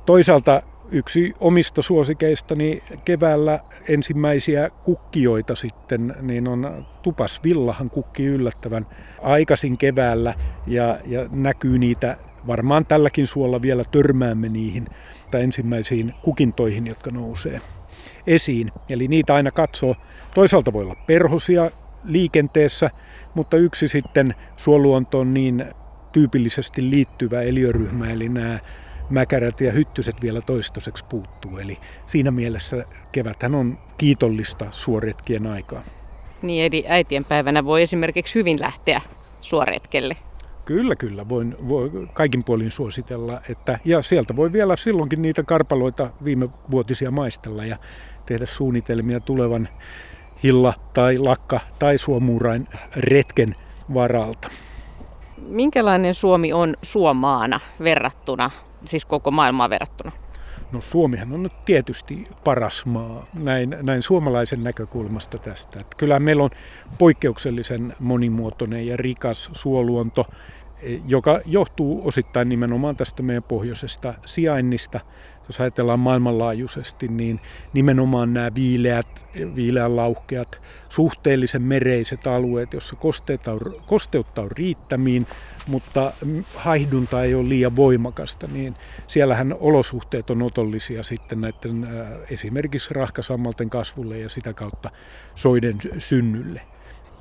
Toisaalta 0.05 0.61
yksi 0.91 1.33
omista 1.39 1.81
suosikeistani 1.81 2.83
keväällä 3.05 3.59
ensimmäisiä 3.89 4.69
kukkijoita 4.83 5.55
sitten, 5.55 6.15
niin 6.21 6.47
on 6.47 6.85
tupasvillahan 7.01 7.89
kukki 7.89 8.25
yllättävän 8.25 8.87
aikaisin 9.21 9.77
keväällä 9.77 10.33
ja, 10.67 10.99
ja 11.05 11.25
näkyy 11.31 11.77
niitä, 11.77 12.17
varmaan 12.47 12.85
tälläkin 12.85 13.27
suolla 13.27 13.61
vielä 13.61 13.83
törmäämme 13.91 14.49
niihin 14.49 14.87
ensimmäisiin 15.39 16.13
kukintoihin, 16.21 16.87
jotka 16.87 17.11
nousee 17.11 17.61
esiin. 18.27 18.71
Eli 18.89 19.07
niitä 19.07 19.35
aina 19.35 19.51
katsoo. 19.51 19.95
Toisaalta 20.33 20.73
voi 20.73 20.83
olla 20.83 20.95
perhosia 21.07 21.71
liikenteessä, 22.03 22.89
mutta 23.33 23.57
yksi 23.57 23.87
sitten 23.87 24.35
suoluontoon 24.57 25.33
niin 25.33 25.65
tyypillisesti 26.11 26.89
liittyvä 26.89 27.41
eliöryhmä, 27.41 28.11
eli 28.11 28.29
nämä 28.29 28.59
mäkärät 29.09 29.61
ja 29.61 29.71
hyttyset 29.71 30.21
vielä 30.21 30.41
toistaiseksi 30.41 31.05
puuttuu. 31.09 31.57
Eli 31.57 31.77
siinä 32.05 32.31
mielessä 32.31 32.85
keväthän 33.11 33.55
on 33.55 33.77
kiitollista 33.97 34.65
suoretkien 34.71 35.47
aikaa. 35.47 35.83
Niin, 36.41 36.65
eli 36.65 36.85
äitienpäivänä 36.87 37.65
voi 37.65 37.81
esimerkiksi 37.81 38.35
hyvin 38.35 38.61
lähteä 38.61 39.01
suoretkelle. 39.41 40.17
Kyllä, 40.65 40.95
kyllä. 40.95 41.29
Voin, 41.29 41.55
voi 41.67 41.91
kaikin 42.13 42.43
puolin 42.43 42.71
suositella. 42.71 43.41
Että, 43.49 43.79
ja 43.85 44.01
sieltä 44.01 44.35
voi 44.35 44.53
vielä 44.53 44.75
silloinkin 44.75 45.21
niitä 45.21 45.43
karpaloita 45.43 46.09
viime 46.23 46.49
vuotisia 46.71 47.11
maistella 47.11 47.65
ja 47.65 47.77
tehdä 48.25 48.45
suunnitelmia 48.45 49.19
tulevan 49.19 49.69
hilla- 50.43 50.73
tai 50.93 51.17
lakka- 51.17 51.59
tai 51.79 51.97
suomuurain 51.97 52.67
retken 52.95 53.55
varalta. 53.93 54.49
Minkälainen 55.37 56.13
Suomi 56.13 56.53
on 56.53 56.75
suomaana 56.81 57.59
verrattuna, 57.83 58.51
siis 58.85 59.05
koko 59.05 59.31
maailmaa 59.31 59.69
verrattuna? 59.69 60.11
No 60.71 60.81
Suomihan 60.81 61.33
on 61.33 61.43
nyt 61.43 61.65
tietysti 61.65 62.27
paras 62.43 62.85
maa 62.85 63.25
näin, 63.33 63.77
näin 63.81 64.01
suomalaisen 64.01 64.63
näkökulmasta 64.63 65.37
tästä. 65.37 65.79
Että 65.79 65.95
kyllähän 65.97 66.23
meillä 66.23 66.43
on 66.43 66.49
poikkeuksellisen 66.97 67.95
monimuotoinen 67.99 68.87
ja 68.87 68.97
rikas 68.97 69.49
suoluonto, 69.53 70.25
joka 71.07 71.39
johtuu 71.45 72.07
osittain 72.07 72.49
nimenomaan 72.49 72.95
tästä 72.95 73.23
meidän 73.23 73.43
pohjoisesta 73.43 74.13
sijainnista– 74.25 74.99
jos 75.51 75.61
ajatellaan 75.61 75.99
maailmanlaajuisesti, 75.99 77.07
niin 77.07 77.39
nimenomaan 77.73 78.33
nämä 78.33 78.51
viileät, 78.55 79.07
viileän 79.55 79.95
lauhkeat, 79.95 80.61
suhteellisen 80.89 81.61
mereiset 81.61 82.27
alueet, 82.27 82.73
joissa 82.73 82.95
kosteutta 82.95 83.51
on, 83.51 83.59
kosteutta 83.85 84.41
on 84.41 84.51
riittämiin, 84.51 85.27
mutta 85.67 86.13
haihdunta 86.55 87.23
ei 87.23 87.35
ole 87.35 87.49
liian 87.49 87.75
voimakasta, 87.75 88.47
niin 88.47 88.75
siellähän 89.07 89.55
olosuhteet 89.59 90.29
on 90.29 90.41
otollisia 90.41 91.03
sitten 91.03 91.41
näiden 91.41 91.87
esimerkiksi 92.29 92.93
rahkasammalten 92.93 93.69
kasvulle 93.69 94.17
ja 94.17 94.29
sitä 94.29 94.53
kautta 94.53 94.91
soiden 95.35 95.77
synnylle. 95.97 96.61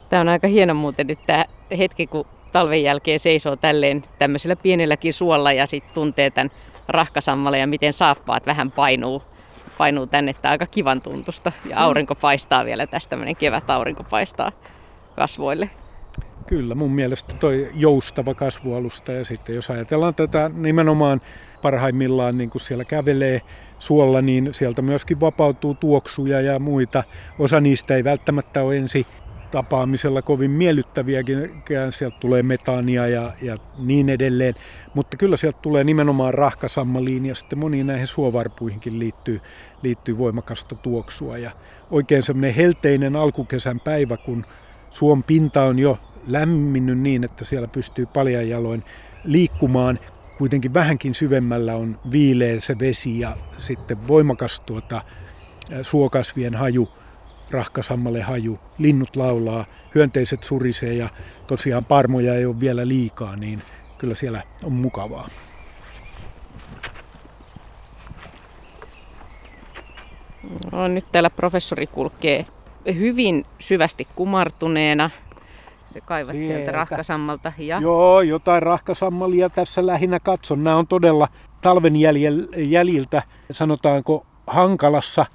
Tämä 0.09 0.21
on 0.21 0.29
aika 0.29 0.49
hieno 0.49 0.75
muuten 0.75 1.07
nyt 1.07 1.19
tämä 1.27 1.45
hetki, 1.79 2.07
kun 2.07 2.25
talven 2.53 2.83
jälkeen 2.83 3.21
seisoo 3.21 3.57
tälleen 3.57 4.03
tämmöisellä 4.19 4.57
pienelläkin 4.57 5.13
suolla 5.13 5.53
ja 5.53 5.67
sitten 5.67 5.95
tuntee 5.95 6.31
tämän 6.31 6.51
rahkasammalle 6.91 7.59
ja 7.59 7.67
miten 7.67 7.93
saappaat 7.93 8.47
vähän 8.47 8.71
painuu, 8.71 9.23
painuu 9.79 10.07
tänne. 10.07 10.35
Tämä 10.35 10.53
aika 10.53 10.67
kivan 10.67 11.03
tuntusta 11.03 11.53
ja 11.65 11.77
mm. 11.77 11.83
aurinko 11.83 12.15
paistaa 12.15 12.65
vielä 12.65 12.87
tästä, 12.87 13.11
tämmöinen 13.11 13.37
kevät 13.37 13.71
aurinko 13.71 14.05
paistaa 14.05 14.53
kasvoille. 15.17 15.71
Kyllä, 16.47 16.75
mun 16.75 16.93
mielestä 16.93 17.35
toi 17.35 17.71
joustava 17.75 18.35
kasvualusta 18.35 19.13
ja 19.13 19.25
sitten 19.25 19.55
jos 19.55 19.71
ajatellaan 19.71 20.15
tätä 20.15 20.51
nimenomaan 20.55 21.21
parhaimmillaan 21.63 22.39
niin 22.39 22.51
kuin 22.51 22.63
siellä 22.63 22.85
kävelee 22.85 23.41
suolla, 23.79 24.23
niin 24.23 24.55
sieltä 24.55 24.83
myöskin 24.83 25.21
vapautuu 25.21 25.75
tuoksuja 25.75 26.41
ja 26.41 26.59
muita. 26.59 27.05
Osa 27.39 27.61
niistä 27.61 27.95
ei 27.95 28.05
välttämättä 28.05 28.63
ole 28.63 28.77
ensi 28.77 29.07
tapaamisella 29.51 30.23
kovin 30.23 30.51
miellyttäviäkin. 30.51 31.63
Sieltä 31.91 32.17
tulee 32.21 32.43
metaania 32.43 33.09
ja, 33.09 33.33
ja 33.43 33.57
niin 33.79 34.09
edelleen. 34.09 34.55
Mutta 34.95 35.17
kyllä 35.17 35.37
sieltä 35.37 35.59
tulee 35.63 35.85
nimenomaan 35.85 36.35
rahkasammaliin 36.35 37.27
ja 37.27 37.35
sitten 37.35 37.59
moniin 37.59 37.87
näihin 37.87 38.07
suovarpuihinkin 38.07 38.99
liittyy, 38.99 39.41
liittyy 39.83 40.19
voimakasta 40.19 40.75
tuoksua. 40.75 41.39
Ja 41.39 41.51
oikein 41.91 42.23
semmoinen 42.23 42.55
helteinen 42.55 43.17
alkukesän 43.17 43.81
päivä, 43.81 44.17
kun 44.17 44.45
suon 44.91 45.23
pinta 45.23 45.63
on 45.63 45.79
jo 45.79 45.99
lämminnyt 46.27 46.99
niin, 46.99 47.25
että 47.25 47.45
siellä 47.45 47.69
pystyy 47.69 48.07
paljon 48.07 48.49
jaloin 48.49 48.85
liikkumaan. 49.25 49.99
Kuitenkin 50.39 50.75
vähänkin 50.75 51.15
syvemmällä 51.15 51.77
on 51.77 51.99
viileä 52.11 52.61
se 52.61 52.79
vesi 52.79 53.21
ja 53.21 53.37
sitten 53.59 54.09
voimakas 54.09 54.61
tuota, 54.61 55.03
suokasvien 55.83 56.55
haju 56.55 56.89
rahkasammalle 57.51 58.21
haju, 58.21 58.59
linnut 58.79 59.17
laulaa, 59.17 59.65
hyönteiset 59.95 60.45
surisee 60.45 60.95
ja 60.95 61.09
tosiaan 61.47 61.85
parmoja 61.85 62.35
ei 62.35 62.47
ole 62.47 62.61
vielä 62.61 62.89
liikaa, 62.89 63.37
niin 63.37 63.63
kyllä 63.99 64.15
siellä 64.15 64.43
on 64.65 64.73
mukavaa. 64.73 65.29
No, 70.73 70.89
nyt 70.89 71.05
täällä 71.13 71.31
professori 71.31 71.87
kulkee 71.87 72.47
hyvin 72.95 73.47
syvästi 73.59 74.09
kumartuneena. 74.17 75.11
Se 75.93 76.01
kaivat 76.01 76.33
sieltä, 76.33 76.47
sieltä 76.47 76.73
rahkasammalta. 76.73 77.53
Ja... 77.59 77.79
Joo, 77.81 78.21
jotain 78.21 78.63
rahkasammalia 78.63 79.51
tässä 79.51 79.87
lähinnä 79.87 80.21
katson. 80.21 80.65
Nämä 80.65 80.77
on 80.77 80.87
todella 80.87 81.29
talven 81.61 81.97
jäljiltä, 82.57 83.23
sanotaanko 83.53 84.27
hankalassa 84.47 85.27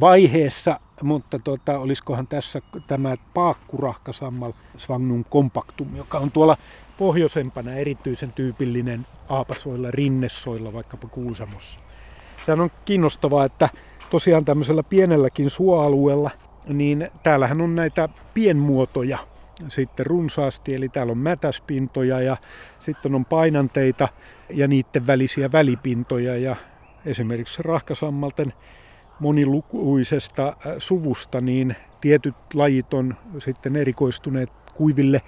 vaiheessa 0.00 0.80
mutta 1.02 1.38
tota, 1.38 1.78
olisikohan 1.78 2.26
tässä 2.26 2.60
tämä 2.86 3.16
paakkurahkasammal 3.34 4.52
Svagnum 4.76 5.24
compactum, 5.24 5.96
joka 5.96 6.18
on 6.18 6.30
tuolla 6.30 6.56
pohjoisempana 6.98 7.72
erityisen 7.74 8.32
tyypillinen 8.32 9.06
aapasoilla, 9.28 9.90
rinnesoilla, 9.90 10.72
vaikkapa 10.72 11.08
Kuusamossa. 11.08 11.80
Sehän 12.46 12.60
on 12.60 12.70
kiinnostavaa, 12.84 13.44
että 13.44 13.68
tosiaan 14.10 14.44
tämmöisellä 14.44 14.82
pienelläkin 14.82 15.50
suoalueella, 15.50 16.30
niin 16.68 17.08
täällähän 17.22 17.60
on 17.60 17.74
näitä 17.74 18.08
pienmuotoja 18.34 19.18
sitten 19.68 20.06
runsaasti, 20.06 20.74
eli 20.74 20.88
täällä 20.88 21.10
on 21.10 21.18
mätäspintoja 21.18 22.20
ja 22.20 22.36
sitten 22.78 23.14
on 23.14 23.24
painanteita 23.24 24.08
ja 24.50 24.68
niiden 24.68 25.06
välisiä 25.06 25.52
välipintoja 25.52 26.36
ja 26.36 26.56
esimerkiksi 27.06 27.62
rahkasammalten 27.62 28.52
monilukuisesta 29.20 30.48
äh, 30.48 30.74
suvusta, 30.78 31.40
niin 31.40 31.76
tietyt 32.00 32.34
lajit 32.54 32.94
on 32.94 33.14
sitten 33.38 33.76
erikoistuneet 33.76 34.50
kuiville 34.74 35.22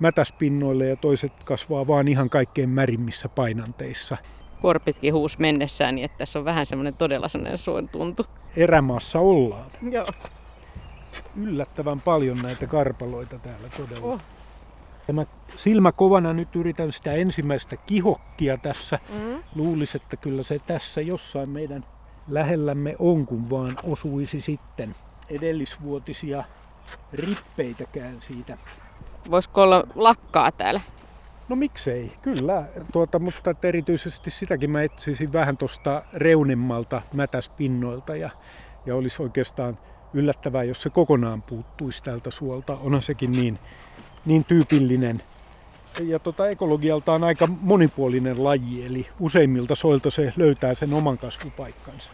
mätäspinnoille 0.00 0.86
ja 0.86 0.96
toiset 0.96 1.32
kasvaa 1.44 1.86
vaan 1.86 2.08
ihan 2.08 2.30
kaikkein 2.30 2.70
märimmissä 2.70 3.28
painanteissa. 3.28 4.16
Korpitkin 4.62 5.14
huus 5.14 5.38
mennessään, 5.38 5.94
niin 5.94 6.04
että 6.04 6.18
tässä 6.18 6.38
on 6.38 6.44
vähän 6.44 6.66
semmoinen 6.66 6.94
todella 6.94 7.28
semmoinen 7.28 7.58
suon 7.58 7.88
tuntu. 7.88 8.26
Erämaassa 8.56 9.18
ollaan. 9.20 9.70
Joo. 9.90 10.06
Yllättävän 11.36 12.00
paljon 12.00 12.38
näitä 12.42 12.66
karpaloita 12.66 13.38
täällä 13.38 13.68
todella. 13.76 14.06
Oh. 14.06 14.20
Tämä 15.06 15.26
silmä 15.56 15.92
kovana 15.92 16.32
nyt 16.32 16.56
yritän 16.56 16.92
sitä 16.92 17.12
ensimmäistä 17.12 17.76
kihokkia 17.76 18.58
tässä. 18.58 18.98
Mm. 19.20 19.42
Luulisi, 19.54 19.96
että 19.96 20.16
kyllä 20.16 20.42
se 20.42 20.60
tässä 20.66 21.00
jossain 21.00 21.50
meidän 21.50 21.84
lähellämme 22.28 22.96
on, 22.98 23.26
kun 23.26 23.50
vaan 23.50 23.76
osuisi 23.82 24.40
sitten 24.40 24.94
edellisvuotisia 25.30 26.44
rippeitäkään 27.12 28.16
siitä. 28.20 28.58
Voisiko 29.30 29.62
olla 29.62 29.84
lakkaa 29.94 30.52
täällä? 30.52 30.80
No 31.48 31.56
miksei, 31.56 32.12
kyllä. 32.22 32.64
Tuota, 32.92 33.18
mutta 33.18 33.54
erityisesti 33.62 34.30
sitäkin 34.30 34.70
mä 34.70 34.82
etsisin 34.82 35.32
vähän 35.32 35.56
tuosta 35.56 36.02
reunemmalta 36.12 37.02
mätäspinnoilta 37.12 38.16
ja, 38.16 38.30
ja 38.86 38.94
olisi 38.94 39.22
oikeastaan 39.22 39.78
yllättävää, 40.14 40.64
jos 40.64 40.82
se 40.82 40.90
kokonaan 40.90 41.42
puuttuisi 41.42 42.02
tältä 42.02 42.30
suolta. 42.30 42.78
Onhan 42.82 43.02
sekin 43.02 43.32
niin, 43.32 43.58
niin 44.26 44.44
tyypillinen 44.44 45.22
ja 46.06 46.18
tota 46.18 46.48
ekologialtaan 46.48 47.24
aika 47.24 47.48
monipuolinen 47.60 48.44
laji, 48.44 48.86
eli 48.86 49.06
useimmilta 49.20 49.74
soilta 49.74 50.10
se 50.10 50.32
löytää 50.36 50.74
sen 50.74 50.94
oman 50.94 51.18
kasvupaikkansa. 51.18 52.10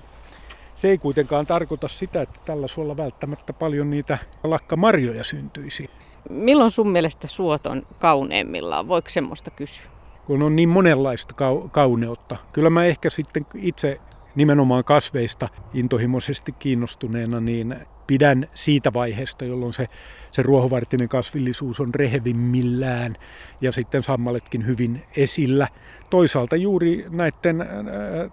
Se 0.76 0.88
ei 0.88 0.99
kuitenkaan 0.99 1.47
tarkoita 1.47 1.88
sitä, 1.88 2.23
että 2.23 2.41
tällä 2.45 2.69
suolla 2.69 2.97
välttämättä 2.97 3.53
paljon 3.53 3.91
niitä 3.91 4.19
lakkamarjoja 4.45 5.25
syntyisi. 5.25 5.91
Milloin 6.31 6.71
sun 6.71 6.88
mielestä 6.88 7.26
suot 7.26 7.67
on 7.67 7.87
kauneimmillaan? 7.99 8.88
Voiko 8.88 9.09
semmoista 9.09 9.50
kysyä? 9.50 9.91
Kun 10.26 10.43
on 10.43 10.57
niin 10.57 10.69
monenlaista 10.69 11.35
kauneutta. 11.71 12.37
Kyllä 12.53 12.71
mä 12.71 12.85
ehkä 12.85 13.11
sitten 13.11 13.47
itse 13.55 14.00
nimenomaan 14.35 14.85
kasveista 14.85 15.49
intohimoisesti 15.75 16.53
kiinnostuneena, 16.53 17.41
niin 17.41 17.76
pidän 18.06 18.49
siitä 18.54 18.92
vaiheesta, 18.92 19.44
jolloin 19.44 19.73
se, 19.73 19.87
se 20.30 20.42
ruohovartinen 20.42 21.08
kasvillisuus 21.08 21.80
on 21.80 21.94
rehevimmillään 21.94 23.16
ja 23.61 23.73
sitten 23.73 24.02
sammaletkin 24.02 24.66
hyvin 24.66 25.02
esillä. 25.16 25.68
Toisaalta 26.11 26.56
juuri 26.56 27.06
näiden 27.11 27.61
äh, 27.61 27.68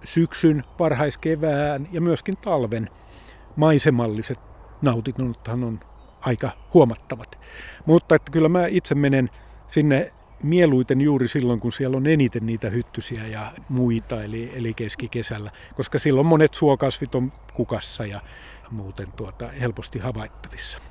syksyn, 0.03 0.63
varhaiskevään 0.79 1.87
ja 1.91 2.01
myöskin 2.01 2.37
talven 2.37 2.89
maisemalliset 3.55 4.39
nautinnothan 4.81 5.63
on 5.63 5.79
aika 6.21 6.51
huomattavat. 6.73 7.39
Mutta 7.85 8.15
että 8.15 8.31
kyllä 8.31 8.49
mä 8.49 8.67
itse 8.67 8.95
menen 8.95 9.29
sinne 9.67 10.11
mieluiten 10.43 11.01
juuri 11.01 11.27
silloin, 11.27 11.59
kun 11.59 11.71
siellä 11.71 11.97
on 11.97 12.07
eniten 12.07 12.45
niitä 12.45 12.69
hyttysiä 12.69 13.27
ja 13.27 13.51
muita, 13.69 14.23
eli, 14.23 14.51
eli 14.55 14.73
keskikesällä, 14.73 15.51
koska 15.75 15.99
silloin 15.99 16.27
monet 16.27 16.53
suokasvit 16.53 17.15
on 17.15 17.33
kukassa 17.53 18.05
ja 18.05 18.21
muuten 18.71 19.07
tuota, 19.11 19.47
helposti 19.47 19.99
havaittavissa. 19.99 20.81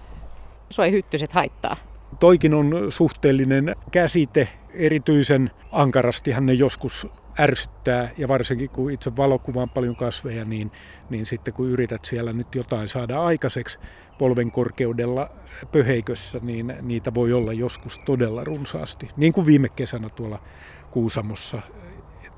Sua 0.71 0.85
ei 0.85 0.93
hyttyset 0.93 1.33
haittaa? 1.33 1.77
Toikin 2.21 2.55
on 2.55 2.87
suhteellinen 2.89 3.77
käsite. 3.91 4.49
Erityisen 4.75 5.51
ankarastihan 5.73 6.47
ne 6.47 6.53
joskus 6.53 7.07
ärsyttää 7.41 8.11
ja 8.19 8.29
varsinkin 8.29 8.71
kun 8.71 8.91
itse 8.91 9.17
valokuvaan 9.17 9.71
paljon 9.71 9.97
kasveja, 9.97 10.45
niin, 10.45 10.73
niin 11.11 11.27
sitten 11.27 11.55
kun 11.55 11.69
yrität 11.69 12.05
siellä 12.05 12.33
nyt 12.33 12.55
jotain 12.55 12.89
saada 12.89 13.23
aikaiseksi 13.23 13.79
polven 14.19 14.51
korkeudella 14.51 15.31
pöheikössä, 15.73 16.39
niin 16.43 16.75
niitä 16.83 17.15
voi 17.15 17.33
olla 17.33 17.53
joskus 17.53 17.99
todella 17.99 18.45
runsaasti. 18.45 19.09
Niin 19.17 19.33
kuin 19.33 19.47
viime 19.47 19.69
kesänä 19.69 20.09
tuolla 20.09 20.43
Kuusamossa 20.91 21.63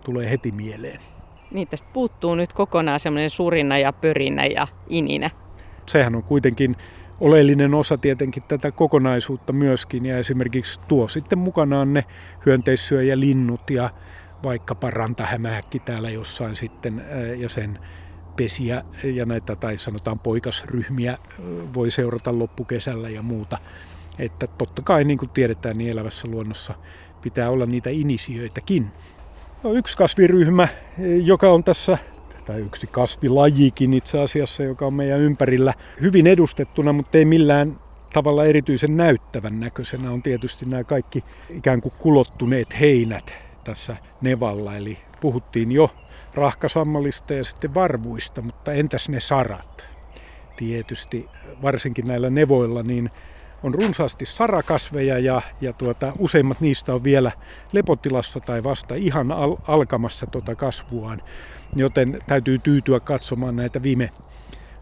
tulee 0.04 0.30
heti 0.30 0.52
mieleen. 0.52 1.11
Niin, 1.52 1.68
tästä 1.68 1.88
puuttuu 1.92 2.34
nyt 2.34 2.52
kokonaan 2.52 3.00
semmoinen 3.00 3.30
surina 3.30 3.78
ja 3.78 3.92
pörinä 3.92 4.46
ja 4.46 4.68
ininä. 4.88 5.30
Sehän 5.86 6.14
on 6.14 6.22
kuitenkin 6.22 6.76
oleellinen 7.20 7.74
osa 7.74 7.98
tietenkin 7.98 8.42
tätä 8.42 8.70
kokonaisuutta 8.72 9.52
myöskin 9.52 10.06
ja 10.06 10.18
esimerkiksi 10.18 10.80
tuo 10.88 11.08
sitten 11.08 11.38
mukanaan 11.38 11.94
ne 11.94 12.04
hyönteissyöjälinnut 12.46 13.70
ja 13.70 13.90
vaikkapa 14.44 14.90
rantahämähäkki 14.90 15.78
täällä 15.78 16.10
jossain 16.10 16.54
sitten 16.54 17.04
ja 17.36 17.48
sen 17.48 17.78
pesiä 18.36 18.84
ja 19.04 19.26
näitä 19.26 19.56
tai 19.56 19.78
sanotaan 19.78 20.18
poikasryhmiä 20.18 21.18
voi 21.74 21.90
seurata 21.90 22.38
loppukesällä 22.38 23.08
ja 23.08 23.22
muuta. 23.22 23.58
Että 24.18 24.46
totta 24.46 24.82
kai 24.82 25.04
niin 25.04 25.18
kuin 25.18 25.30
tiedetään 25.30 25.78
niin 25.78 25.90
elävässä 25.90 26.28
luonnossa 26.28 26.74
pitää 27.22 27.50
olla 27.50 27.66
niitä 27.66 27.90
inisiöitäkin. 27.90 28.92
No, 29.62 29.72
yksi 29.72 29.96
kasviryhmä, 29.96 30.68
joka 31.22 31.50
on 31.50 31.64
tässä, 31.64 31.98
tai 32.46 32.60
yksi 32.60 32.86
kasvilajikin 32.86 33.94
itse 33.94 34.20
asiassa, 34.20 34.62
joka 34.62 34.86
on 34.86 34.94
meidän 34.94 35.20
ympärillä 35.20 35.74
hyvin 36.00 36.26
edustettuna, 36.26 36.92
mutta 36.92 37.18
ei 37.18 37.24
millään 37.24 37.78
tavalla 38.12 38.44
erityisen 38.44 38.96
näyttävän 38.96 39.60
näköisenä, 39.60 40.10
on 40.10 40.22
tietysti 40.22 40.66
nämä 40.66 40.84
kaikki 40.84 41.24
ikään 41.50 41.80
kuin 41.80 41.92
kulottuneet 41.98 42.80
heinät 42.80 43.34
tässä 43.64 43.96
Nevalla. 44.20 44.76
Eli 44.76 44.98
puhuttiin 45.20 45.72
jo 45.72 45.90
rahkasammalista 46.34 47.34
ja 47.34 47.44
sitten 47.44 47.74
varvuista, 47.74 48.42
mutta 48.42 48.72
entäs 48.72 49.08
ne 49.08 49.20
sarat? 49.20 49.86
Tietysti 50.56 51.28
varsinkin 51.62 52.06
näillä 52.06 52.30
nevoilla 52.30 52.82
niin 52.82 53.10
on 53.62 53.74
runsaasti 53.74 54.26
sarakasveja 54.26 55.18
ja, 55.18 55.42
ja 55.60 55.72
tuota, 55.72 56.12
useimmat 56.18 56.60
niistä 56.60 56.94
on 56.94 57.04
vielä 57.04 57.32
lepotilassa 57.72 58.40
tai 58.40 58.62
vasta 58.62 58.94
ihan 58.94 59.32
al- 59.32 59.56
alkamassa 59.68 60.26
tuota 60.26 60.54
kasvuaan, 60.54 61.22
joten 61.76 62.18
täytyy 62.26 62.58
tyytyä 62.58 63.00
katsomaan 63.00 63.56
näitä 63.56 63.82
viime 63.82 64.10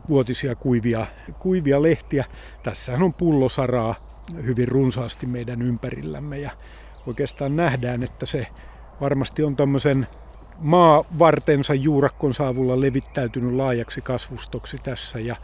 vuotisia 0.09 0.55
kuivia, 0.55 1.07
kuivia 1.39 1.83
lehtiä. 1.83 2.25
Tässähän 2.63 3.03
on 3.03 3.15
pullosaraa 3.15 3.95
hyvin 4.45 4.69
runsaasti 4.69 5.27
meidän 5.27 5.63
ympärillämme 5.63 6.39
ja 6.39 6.51
oikeastaan 7.07 7.57
nähdään, 7.57 8.03
että 8.03 8.27
se 8.27 8.47
varmasti 9.01 9.43
on 9.43 9.57
tämmöisen 9.57 10.07
maavartensa 10.59 11.75
juurakkon 11.75 12.35
saavulla 12.35 12.81
levittäytynyt 12.81 13.53
laajaksi 13.53 14.01
kasvustoksi 14.01 14.77
tässä 14.83 15.21
ja 15.21 15.37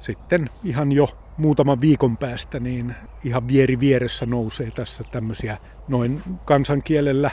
sitten 0.00 0.50
ihan 0.64 0.92
jo 0.92 1.08
muutaman 1.36 1.80
viikon 1.80 2.16
päästä 2.16 2.60
niin 2.60 2.94
ihan 3.24 3.48
vieri 3.48 3.80
vieressä 3.80 4.26
nousee 4.26 4.70
tässä 4.70 5.04
tämmöisiä 5.04 5.58
noin 5.88 6.22
kansankielellä 6.44 7.30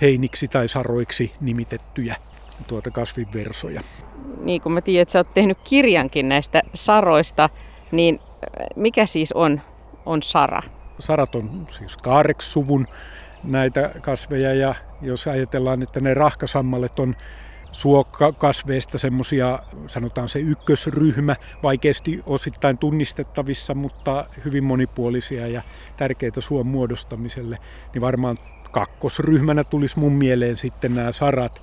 heiniksi 0.00 0.48
tai 0.48 0.68
saroiksi 0.68 1.32
nimitettyjä 1.40 2.16
tuota 2.66 2.90
kasvinversoja. 2.90 3.82
Niin 4.40 4.60
kuin 4.60 4.72
mä 4.72 4.80
tiedän, 4.80 5.02
että 5.02 5.12
sä 5.12 5.18
oot 5.18 5.34
tehnyt 5.34 5.58
kirjankin 5.64 6.28
näistä 6.28 6.62
saroista, 6.74 7.50
niin 7.92 8.20
mikä 8.76 9.06
siis 9.06 9.32
on, 9.32 9.60
on 10.06 10.22
sara? 10.22 10.62
Sarat 10.98 11.34
on 11.34 11.68
siis 11.70 11.96
kaareksuvun 11.96 12.86
näitä 13.44 13.90
kasveja 14.00 14.54
ja 14.54 14.74
jos 15.02 15.26
ajatellaan, 15.26 15.82
että 15.82 16.00
ne 16.00 16.14
rahkasammalet 16.14 16.98
on 16.98 17.16
suokasveista 17.76 18.98
semmoisia, 18.98 19.58
sanotaan 19.86 20.28
se 20.28 20.38
ykkösryhmä, 20.38 21.36
vaikeasti 21.62 22.22
osittain 22.26 22.78
tunnistettavissa, 22.78 23.74
mutta 23.74 24.26
hyvin 24.44 24.64
monipuolisia 24.64 25.46
ja 25.46 25.62
tärkeitä 25.96 26.40
suon 26.40 26.66
muodostamiselle, 26.66 27.58
niin 27.94 28.02
varmaan 28.02 28.38
kakkosryhmänä 28.70 29.64
tulisi 29.64 29.98
mun 29.98 30.12
mieleen 30.12 30.56
sitten 30.56 30.94
nämä 30.94 31.12
sarat. 31.12 31.62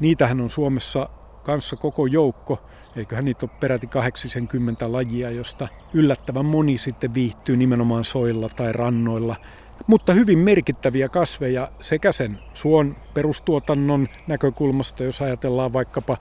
Niitähän 0.00 0.40
on 0.40 0.50
Suomessa 0.50 1.08
kanssa 1.42 1.76
koko 1.76 2.06
joukko, 2.06 2.62
eiköhän 2.96 3.24
niitä 3.24 3.46
ole 3.46 3.58
peräti 3.60 3.86
80 3.86 4.92
lajia, 4.92 5.30
josta 5.30 5.68
yllättävän 5.94 6.46
moni 6.46 6.78
sitten 6.78 7.14
viihtyy 7.14 7.56
nimenomaan 7.56 8.04
soilla 8.04 8.48
tai 8.48 8.72
rannoilla 8.72 9.36
mutta 9.86 10.12
hyvin 10.12 10.38
merkittäviä 10.38 11.08
kasveja 11.08 11.68
sekä 11.80 12.12
sen 12.12 12.38
suon 12.52 12.96
perustuotannon 13.14 14.08
näkökulmasta, 14.26 15.04
jos 15.04 15.22
ajatellaan 15.22 15.72
vaikkapa 15.72 16.16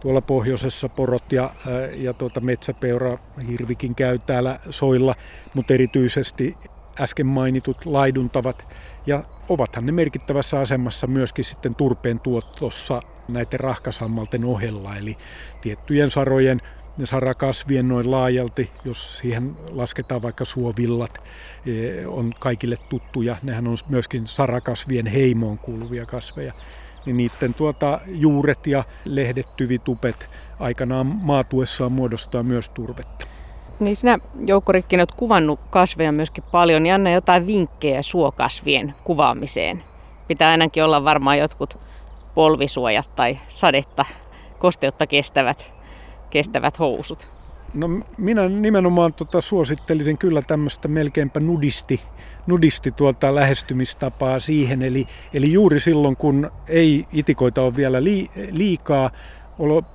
tuolla 0.00 0.20
pohjoisessa 0.20 0.88
porot 0.88 1.32
ja, 1.32 1.50
ja 1.94 2.12
tuota 2.12 2.40
metsäpeura, 2.40 3.18
hirvikin 3.48 3.94
käy 3.94 4.18
täällä 4.18 4.58
soilla, 4.70 5.14
mutta 5.54 5.74
erityisesti 5.74 6.56
äsken 7.00 7.26
mainitut 7.26 7.86
laiduntavat. 7.86 8.66
Ja 9.06 9.24
ovathan 9.48 9.86
ne 9.86 9.92
merkittävässä 9.92 10.60
asemassa 10.60 11.06
myöskin 11.06 11.44
sitten 11.44 11.74
turpeen 11.74 12.20
tuotossa 12.20 13.02
näiden 13.28 13.60
rahkasammalten 13.60 14.44
ohella, 14.44 14.96
eli 14.96 15.16
tiettyjen 15.60 16.10
sarojen 16.10 16.60
sarakasvien 17.04 17.88
noin 17.88 18.10
laajalti, 18.10 18.70
jos 18.84 19.18
siihen 19.18 19.56
lasketaan 19.70 20.22
vaikka 20.22 20.44
suovillat, 20.44 21.22
e, 21.66 22.06
on 22.06 22.34
kaikille 22.38 22.76
tuttuja. 22.88 23.36
Nehän 23.42 23.66
on 23.66 23.76
myöskin 23.88 24.26
sarakasvien 24.26 25.06
heimoon 25.06 25.58
kuuluvia 25.58 26.06
kasveja. 26.06 26.52
Niin 27.06 27.16
niiden 27.16 27.54
tuota, 27.54 28.00
juuret 28.06 28.66
ja 28.66 28.84
lehdet, 29.04 29.56
tyvitupet 29.56 30.28
aikanaan 30.58 31.06
maatuessaan 31.06 31.92
muodostaa 31.92 32.42
myös 32.42 32.68
turvetta. 32.68 33.26
Niin 33.80 33.96
sinä 33.96 34.18
Joukko-Rikki, 34.46 34.96
olet 34.96 35.12
kuvannut 35.12 35.60
kasveja 35.70 36.12
myöskin 36.12 36.44
paljon, 36.52 36.82
niin 36.82 36.94
anna 36.94 37.10
jotain 37.10 37.46
vinkkejä 37.46 38.02
suokasvien 38.02 38.94
kuvaamiseen. 39.04 39.84
Pitää 40.28 40.50
ainakin 40.50 40.84
olla 40.84 41.04
varmaan 41.04 41.38
jotkut 41.38 41.78
polvisuojat 42.34 43.16
tai 43.16 43.38
sadetta, 43.48 44.04
kosteutta 44.58 45.06
kestävät, 45.06 45.74
kestävät 46.34 46.78
housut. 46.78 47.28
No 47.74 47.88
minä 48.18 48.48
nimenomaan 48.48 49.12
tota 49.12 49.40
suosittelisin 49.40 50.18
kyllä 50.18 50.42
tämmöistä 50.42 50.88
melkeinpä 50.88 51.40
nudisti, 51.40 52.00
nudisti 52.46 52.90
tuolta 52.90 53.34
lähestymistapaa 53.34 54.38
siihen. 54.38 54.82
Eli, 54.82 55.06
eli 55.34 55.52
juuri 55.52 55.80
silloin, 55.80 56.16
kun 56.16 56.50
ei 56.68 57.06
itikoita 57.12 57.62
ole 57.62 57.76
vielä 57.76 57.98
liikaa, 58.50 59.10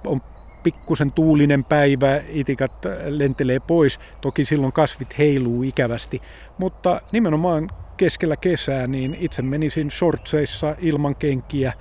on 0.06 0.22
pikkusen 0.64 1.12
tuulinen 1.12 1.64
päivä, 1.64 2.22
itikat 2.30 2.86
lentelee 3.06 3.60
pois. 3.60 4.00
Toki 4.22 4.46
silloin 4.46 4.74
kasvit 4.74 5.18
heiluu 5.18 5.64
ikävästi, 5.64 6.22
mutta 6.58 7.02
nimenomaan 7.12 7.70
keskellä 7.98 8.36
kesää 8.36 8.88
niin 8.88 9.18
itse 9.20 9.42
menisin 9.42 9.92
shortseissa 9.92 10.76
ilman 10.80 11.16
kenkiä 11.16 11.74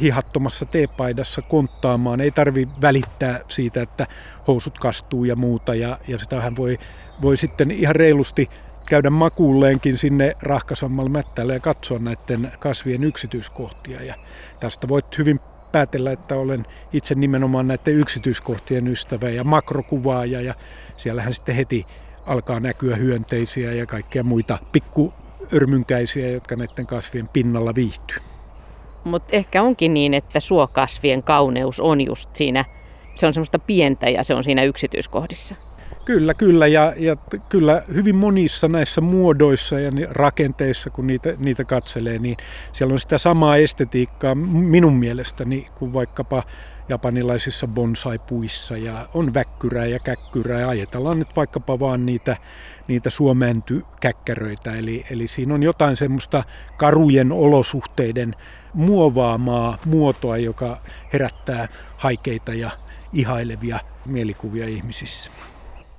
hihattomassa 0.00 0.66
teepaidassa 0.66 1.42
konttaamaan. 1.42 2.20
Ei 2.20 2.30
tarvi 2.30 2.68
välittää 2.80 3.40
siitä, 3.48 3.82
että 3.82 4.06
housut 4.46 4.78
kastuu 4.78 5.24
ja 5.24 5.36
muuta. 5.36 5.74
Ja, 5.74 5.98
ja 6.08 6.18
sitähän 6.18 6.56
voi, 6.56 6.78
voi 7.22 7.36
sitten 7.36 7.70
ihan 7.70 7.96
reilusti 7.96 8.48
käydä 8.88 9.10
makuulleenkin 9.10 9.98
sinne 9.98 10.36
rahkasammalle 10.42 11.10
mättälle 11.10 11.54
ja 11.54 11.60
katsoa 11.60 11.98
näiden 11.98 12.52
kasvien 12.58 13.04
yksityiskohtia. 13.04 14.02
Ja 14.02 14.14
tästä 14.60 14.88
voit 14.88 15.18
hyvin 15.18 15.40
päätellä, 15.72 16.12
että 16.12 16.34
olen 16.34 16.66
itse 16.92 17.14
nimenomaan 17.14 17.68
näiden 17.68 17.94
yksityiskohtien 17.94 18.88
ystävä 18.88 19.28
ja 19.28 19.44
makrokuvaaja 19.44 20.40
ja 20.40 20.54
siellähän 20.96 21.32
sitten 21.32 21.54
heti 21.54 21.86
alkaa 22.26 22.60
näkyä 22.60 22.96
hyönteisiä 22.96 23.72
ja 23.72 23.86
kaikkia 23.86 24.22
muita 24.22 24.58
pikkuörmynkäisiä, 24.72 26.28
jotka 26.28 26.56
näiden 26.56 26.86
kasvien 26.86 27.28
pinnalla 27.28 27.74
viihtyy. 27.74 28.25
Mutta 29.06 29.36
ehkä 29.36 29.62
onkin 29.62 29.94
niin, 29.94 30.14
että 30.14 30.40
suokasvien 30.40 31.22
kauneus 31.22 31.80
on 31.80 32.00
just 32.00 32.36
siinä, 32.36 32.64
se 33.14 33.26
on 33.26 33.34
semmoista 33.34 33.58
pientä 33.58 34.08
ja 34.08 34.22
se 34.22 34.34
on 34.34 34.44
siinä 34.44 34.62
yksityiskohdissa. 34.62 35.54
Kyllä, 36.04 36.34
kyllä. 36.34 36.66
Ja, 36.66 36.94
ja 36.96 37.16
kyllä 37.48 37.82
hyvin 37.94 38.16
monissa 38.16 38.68
näissä 38.68 39.00
muodoissa 39.00 39.80
ja 39.80 39.90
rakenteissa, 40.10 40.90
kun 40.90 41.06
niitä, 41.06 41.34
niitä 41.38 41.64
katselee, 41.64 42.18
niin 42.18 42.36
siellä 42.72 42.92
on 42.92 42.98
sitä 42.98 43.18
samaa 43.18 43.56
estetiikkaa 43.56 44.34
minun 44.34 44.94
mielestäni 44.96 45.66
kuin 45.74 45.92
vaikkapa 45.92 46.42
japanilaisissa 46.88 47.66
bonsai-puissa 47.66 48.76
ja 48.76 49.08
on 49.14 49.34
väkkyrää 49.34 49.86
ja 49.86 49.98
käkkyrää 49.98 50.60
ja 50.60 50.68
ajatellaan 50.68 51.18
nyt 51.18 51.36
vaikkapa 51.36 51.78
vaan 51.78 52.06
niitä, 52.06 52.36
niitä 52.88 53.10
suomentykäkkäröitä. 53.10 54.72
Eli, 54.72 55.04
eli 55.10 55.28
siinä 55.28 55.54
on 55.54 55.62
jotain 55.62 55.96
semmoista 55.96 56.44
karujen 56.76 57.32
olosuhteiden 57.32 58.34
muovaamaa 58.74 59.78
muotoa, 59.84 60.36
joka 60.36 60.80
herättää 61.12 61.68
haikeita 61.96 62.54
ja 62.54 62.70
ihailevia 63.12 63.80
mielikuvia 64.06 64.68
ihmisissä. 64.68 65.30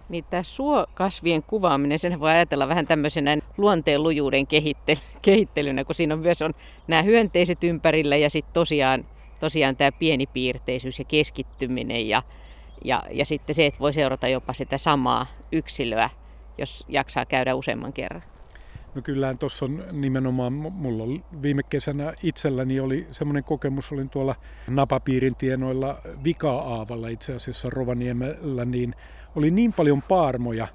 Niin 0.10 0.24
tämä 0.30 0.44
suokasvien 0.44 1.44
kuvaaminen, 1.44 2.00
sen 2.00 2.20
voi 2.20 2.30
ajatella 2.30 2.68
vähän 2.68 2.88
tämmöisenä 2.88 3.38
luonteen 3.58 4.04
lujuuden 4.04 4.48
kehittelynä, 5.22 5.84
kun 5.84 5.96
siinä 5.96 6.14
on 6.14 6.20
myös 6.20 6.42
on 6.42 6.54
nämä 6.88 7.02
hyönteiset 7.02 7.64
ympärillä 7.64 8.18
ja 8.18 8.30
sitten 8.30 8.54
tosiaan, 8.54 9.06
tosiaan 9.40 9.76
tämä 9.76 9.92
pienipiirteisyys 9.92 11.00
ja 11.00 11.06
keskittyminen 11.06 12.10
ja, 12.10 12.24
ja, 12.86 13.04
ja 13.12 13.26
sitten 13.26 13.56
se, 13.56 13.66
että 13.66 13.80
voi 13.80 13.94
seurata 13.94 14.28
jopa 14.28 14.54
sitä 14.54 14.78
samaa 14.78 15.26
yksilöä, 15.52 16.10
jos 16.58 16.86
jaksaa 16.90 17.26
käydä 17.26 17.56
useamman 17.56 17.94
kerran. 17.94 18.24
No 18.96 19.02
kyllähän 19.02 19.38
tuossa 19.38 19.66
on 19.66 19.84
nimenomaan, 19.92 20.54
mulla 20.54 21.04
oli 21.04 21.24
viime 21.42 21.64
kesänä 21.64 22.14
itselläni 22.24 22.80
oli 22.80 23.08
semmoinen 23.12 23.44
kokemus, 23.44 23.92
olin 23.92 24.10
tuolla 24.10 24.36
Napapiirin 24.68 25.36
tienoilla 25.36 26.02
Vika-aavalla 26.24 27.08
itse 27.08 27.36
asiassa 27.36 27.70
Rovaniemellä, 27.70 28.66
niin 28.66 28.96
oli 29.36 29.52
niin 29.52 29.74
paljon 29.74 30.02
paarmoja. 30.02 30.68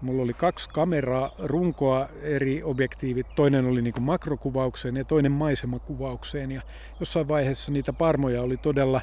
Mulla 0.00 0.22
oli 0.22 0.32
kaksi 0.32 0.70
kameraa, 0.70 1.30
runkoa, 1.38 2.08
eri 2.22 2.62
objektiivit. 2.62 3.26
Toinen 3.36 3.66
oli 3.66 3.82
niin 3.82 4.02
makrokuvaukseen 4.02 4.96
ja 4.96 5.04
toinen 5.04 5.32
maisemakuvaukseen. 5.32 6.52
Ja 6.52 6.62
jossain 7.00 7.28
vaiheessa 7.28 7.72
niitä 7.72 7.92
parmoja 7.92 8.42
oli 8.42 8.56
todella 8.56 9.00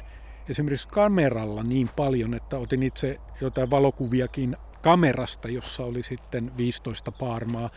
esimerkiksi 0.48 0.88
kameralla 0.88 1.62
niin 1.62 1.88
paljon, 1.96 2.34
että 2.34 2.58
otin 2.58 2.82
itse 2.82 3.20
jotain 3.40 3.70
valokuviakin 3.70 4.56
kamerasta, 4.86 5.48
jossa 5.48 5.84
oli 5.84 6.02
sitten 6.02 6.52
15 6.56 7.12
paarmaa 7.12 7.70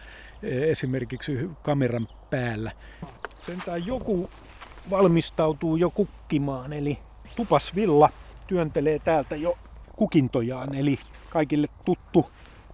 esimerkiksi 0.43 1.49
kameran 1.61 2.07
päällä. 2.29 2.71
Sentään 3.45 3.85
joku 3.85 4.29
valmistautuu 4.89 5.75
jo 5.75 5.89
kukkimaan, 5.89 6.73
eli 6.73 6.97
tupasvilla 7.35 8.09
työntelee 8.47 8.99
täältä 8.99 9.35
jo 9.35 9.57
kukintojaan, 9.95 10.75
eli 10.75 10.99
kaikille 11.29 11.67
tuttu 11.85 12.31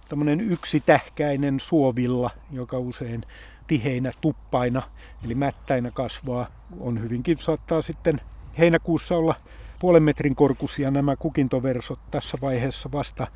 tämmöinen 0.08 0.40
yksitähkäinen 0.40 1.60
suovilla, 1.60 2.30
joka 2.50 2.78
usein 2.78 3.22
tiheinä 3.66 4.12
tuppaina, 4.20 4.82
eli 5.24 5.34
mättäinä 5.34 5.90
kasvaa. 5.90 6.46
On 6.80 7.02
hyvinkin 7.02 7.38
saattaa 7.38 7.82
sitten 7.82 8.20
heinäkuussa 8.58 9.16
olla 9.16 9.34
puolen 9.78 10.02
metrin 10.02 10.36
korkuisia 10.36 10.90
nämä 10.90 11.16
kukintoversot 11.16 11.98
tässä 12.10 12.38
vaiheessa 12.40 12.92
vasta 12.92 13.26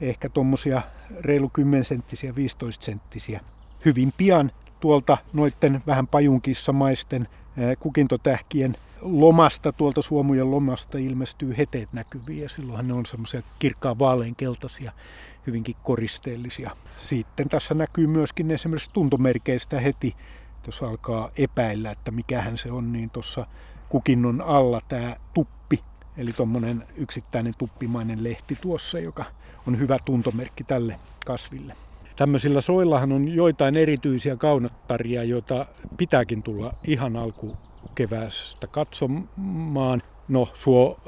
ehkä 0.00 0.28
tuommoisia 0.28 0.82
reilu 1.20 1.48
10 1.48 1.84
senttisiä, 1.84 2.34
15 2.34 2.84
senttisiä. 2.84 3.40
Hyvin 3.84 4.12
pian 4.16 4.52
tuolta 4.80 5.18
noitten 5.32 5.82
vähän 5.86 6.06
pajunkissamaisten 6.06 7.28
kukintotähkien 7.80 8.76
lomasta, 9.00 9.72
tuolta 9.72 10.02
suomujen 10.02 10.50
lomasta 10.50 10.98
ilmestyy 10.98 11.54
heteet 11.58 11.92
näkyviä 11.92 12.42
ja 12.42 12.48
silloinhan 12.48 12.88
ne 12.88 12.94
on 12.94 13.06
semmoisia 13.06 13.42
kirkkaan 13.58 13.98
vaaleankeltaisia, 13.98 14.92
hyvinkin 15.46 15.76
koristeellisia. 15.82 16.70
Sitten 16.96 17.48
tässä 17.48 17.74
näkyy 17.74 18.06
myöskin 18.06 18.50
esimerkiksi 18.50 18.90
tuntomerkeistä 18.92 19.80
heti, 19.80 20.16
jos 20.66 20.82
alkaa 20.82 21.30
epäillä, 21.38 21.90
että 21.90 22.10
mikähän 22.10 22.58
se 22.58 22.72
on, 22.72 22.92
niin 22.92 23.10
tuossa 23.10 23.46
kukinnon 23.88 24.40
alla 24.40 24.80
tämä 24.88 25.16
tuppi, 25.34 25.82
eli 26.18 26.32
tuommoinen 26.32 26.84
yksittäinen 26.96 27.54
tuppimainen 27.58 28.24
lehti 28.24 28.58
tuossa, 28.60 28.98
joka 28.98 29.24
on 29.66 29.78
hyvä 29.78 29.98
tuntomerkki 30.04 30.64
tälle 30.64 30.96
kasville. 31.26 31.74
Tämmöisillä 32.16 32.60
soillahan 32.60 33.12
on 33.12 33.28
joitain 33.28 33.76
erityisiä 33.76 34.36
kaunottaria, 34.36 35.24
joita 35.24 35.66
pitääkin 35.96 36.42
tulla 36.42 36.74
ihan 36.84 37.16
alku 37.16 37.56
keväästä 37.94 38.66
katsomaan. 38.66 40.02
No, 40.28 40.48
suo 40.54 41.00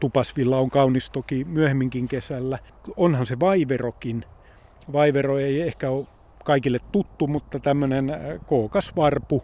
tupasvilla 0.00 0.58
on 0.58 0.70
kaunis 0.70 1.10
toki 1.10 1.44
myöhemminkin 1.44 2.08
kesällä. 2.08 2.58
Onhan 2.96 3.26
se 3.26 3.40
vaiverokin. 3.40 4.24
Vaivero 4.92 5.38
ei 5.38 5.60
ehkä 5.60 5.90
ole 5.90 6.06
kaikille 6.44 6.78
tuttu, 6.92 7.26
mutta 7.26 7.58
tämmöinen 7.58 8.10
äh, 8.10 8.18
kookas 8.46 8.96
varpu, 8.96 9.42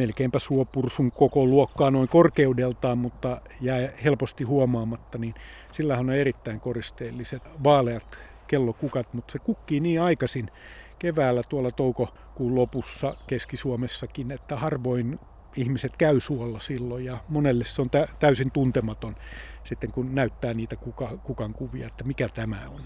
melkeinpä 0.00 0.38
suopursun 0.38 1.10
koko 1.12 1.46
luokkaa 1.46 1.90
noin 1.90 2.08
korkeudeltaan, 2.08 2.98
mutta 2.98 3.40
jää 3.60 3.88
helposti 4.04 4.44
huomaamatta, 4.44 5.18
niin 5.18 5.34
sillä 5.72 5.98
on 5.98 6.10
erittäin 6.10 6.60
koristeelliset 6.60 7.42
vaaleat 7.64 8.18
kellokukat, 8.46 9.14
mutta 9.14 9.32
se 9.32 9.38
kukkii 9.38 9.80
niin 9.80 10.02
aikaisin 10.02 10.50
keväällä 10.98 11.42
tuolla 11.48 11.70
toukokuun 11.70 12.54
lopussa 12.54 13.14
Keski-Suomessakin, 13.26 14.30
että 14.30 14.56
harvoin 14.56 15.18
ihmiset 15.56 15.96
käy 15.96 16.20
suolla 16.20 16.60
silloin 16.60 17.04
ja 17.04 17.18
monelle 17.28 17.64
se 17.64 17.82
on 17.82 17.90
täysin 18.18 18.50
tuntematon 18.50 19.16
sitten 19.64 19.92
kun 19.92 20.14
näyttää 20.14 20.54
niitä 20.54 20.76
kuka, 20.76 21.18
kukan 21.22 21.52
kuvia, 21.54 21.86
että 21.86 22.04
mikä 22.04 22.28
tämä 22.28 22.56
on. 22.74 22.80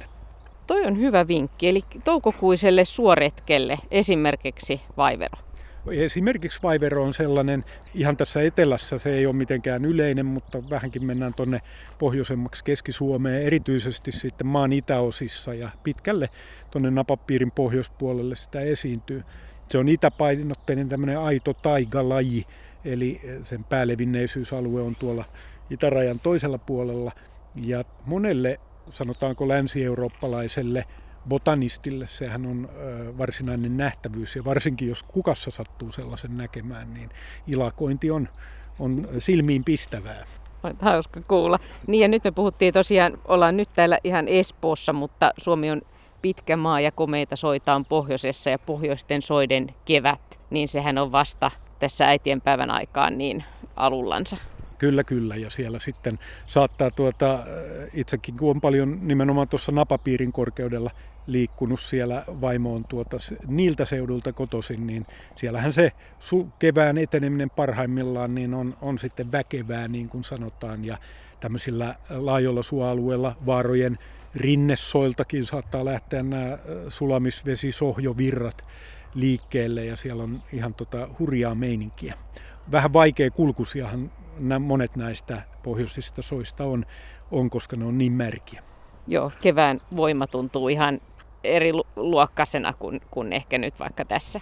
Toi 0.66 0.86
on 0.86 0.98
hyvä 0.98 1.28
vinkki, 1.28 1.68
eli 1.68 1.84
toukokuiselle 2.04 2.84
suoretkelle 2.84 3.78
esimerkiksi 3.90 4.80
vaivero. 4.96 5.53
Esimerkiksi 5.90 6.62
vaivero 6.62 7.04
on 7.04 7.14
sellainen, 7.14 7.64
ihan 7.94 8.16
tässä 8.16 8.42
etelässä 8.42 8.98
se 8.98 9.14
ei 9.14 9.26
ole 9.26 9.34
mitenkään 9.34 9.84
yleinen, 9.84 10.26
mutta 10.26 10.70
vähänkin 10.70 11.04
mennään 11.04 11.34
tuonne 11.34 11.60
pohjoisemmaksi 11.98 12.64
Keski-Suomeen, 12.64 13.42
erityisesti 13.42 14.12
sitten 14.12 14.46
maan 14.46 14.72
itäosissa 14.72 15.54
ja 15.54 15.70
pitkälle 15.84 16.28
tuonne 16.70 16.90
napapiirin 16.90 17.50
pohjoispuolelle 17.50 18.34
sitä 18.34 18.60
esiintyy. 18.60 19.22
Se 19.68 19.78
on 19.78 19.88
itäpainotteinen 19.88 20.88
tämmöinen 20.88 21.18
aito 21.18 21.54
taigalaji, 21.54 22.44
eli 22.84 23.20
sen 23.42 23.64
päälevinneisyysalue 23.64 24.82
on 24.82 24.96
tuolla 24.96 25.24
itärajan 25.70 26.20
toisella 26.20 26.58
puolella. 26.58 27.12
Ja 27.54 27.84
monelle, 28.06 28.60
sanotaanko 28.90 29.48
länsi-eurooppalaiselle 29.48 30.84
botanistille 31.28 32.06
sehän 32.06 32.46
on 32.46 32.68
varsinainen 33.18 33.76
nähtävyys 33.76 34.36
ja 34.36 34.44
varsinkin 34.44 34.88
jos 34.88 35.02
kukassa 35.02 35.50
sattuu 35.50 35.92
sellaisen 35.92 36.36
näkemään, 36.36 36.94
niin 36.94 37.10
ilakointi 37.46 38.10
on, 38.10 38.28
on 38.78 39.08
silmiin 39.18 39.64
pistävää. 39.64 40.26
Hauska 40.80 41.20
kuulla. 41.20 41.58
Niin 41.86 42.00
ja 42.00 42.08
nyt 42.08 42.24
me 42.24 42.30
puhuttiin 42.30 42.74
tosiaan, 42.74 43.18
ollaan 43.24 43.56
nyt 43.56 43.68
täällä 43.74 43.98
ihan 44.04 44.28
Espoossa, 44.28 44.92
mutta 44.92 45.32
Suomi 45.36 45.70
on 45.70 45.82
pitkä 46.22 46.56
maa 46.56 46.80
ja 46.80 46.92
komeita 46.92 47.36
soita 47.36 47.74
on 47.74 47.84
pohjoisessa 47.84 48.50
ja 48.50 48.58
pohjoisten 48.58 49.22
soiden 49.22 49.66
kevät, 49.84 50.40
niin 50.50 50.68
sehän 50.68 50.98
on 50.98 51.12
vasta 51.12 51.50
tässä 51.78 52.08
äitienpäivän 52.08 52.70
aikaan 52.70 53.18
niin 53.18 53.44
alullansa. 53.76 54.36
Kyllä, 54.78 55.04
kyllä. 55.04 55.36
Ja 55.36 55.50
siellä 55.50 55.78
sitten 55.78 56.18
saattaa 56.46 56.90
tuota, 56.90 57.44
itsekin 57.94 58.36
kun 58.36 58.50
on 58.50 58.60
paljon 58.60 58.98
nimenomaan 59.02 59.48
tuossa 59.48 59.72
napapiirin 59.72 60.32
korkeudella 60.32 60.90
liikkunut 61.26 61.80
siellä, 61.80 62.24
vaimo 62.40 62.74
on 62.74 62.84
tuota, 62.88 63.16
niiltä 63.46 63.84
seudulta 63.84 64.32
kotoisin, 64.32 64.86
niin 64.86 65.06
siellähän 65.36 65.72
se 65.72 65.92
kevään 66.58 66.98
eteneminen 66.98 67.50
parhaimmillaan 67.50 68.34
niin 68.34 68.54
on, 68.54 68.76
on 68.80 68.98
sitten 68.98 69.32
väkevää, 69.32 69.88
niin 69.88 70.08
kuin 70.08 70.24
sanotaan, 70.24 70.84
ja 70.84 70.98
tämmöisillä 71.40 71.94
laajoilla 72.10 72.62
suoalueilla 72.62 73.36
vaarojen 73.46 73.98
rinnesoiltakin 74.34 75.44
saattaa 75.44 75.84
lähteä 75.84 76.22
nämä 76.22 76.58
sulamisvesisohjovirrat 76.88 78.64
liikkeelle, 79.14 79.84
ja 79.84 79.96
siellä 79.96 80.22
on 80.22 80.42
ihan 80.52 80.74
tota 80.74 81.08
hurjaa 81.18 81.54
meininkiä. 81.54 82.14
Vähän 82.72 82.92
vaikea 82.92 83.30
kulkusiahan 83.30 84.12
monet 84.60 84.96
näistä 84.96 85.42
pohjoisista 85.62 86.22
soista 86.22 86.64
on, 86.64 86.86
on, 87.30 87.50
koska 87.50 87.76
ne 87.76 87.84
on 87.84 87.98
niin 87.98 88.12
märkiä. 88.12 88.62
Joo, 89.06 89.32
kevään 89.42 89.80
voima 89.96 90.26
tuntuu 90.26 90.68
ihan 90.68 91.00
eri 91.44 91.72
luokkaisena 91.96 92.72
kuin, 92.72 93.00
kuin 93.10 93.32
ehkä 93.32 93.58
nyt 93.58 93.78
vaikka 93.78 94.04
tässä. 94.04 94.40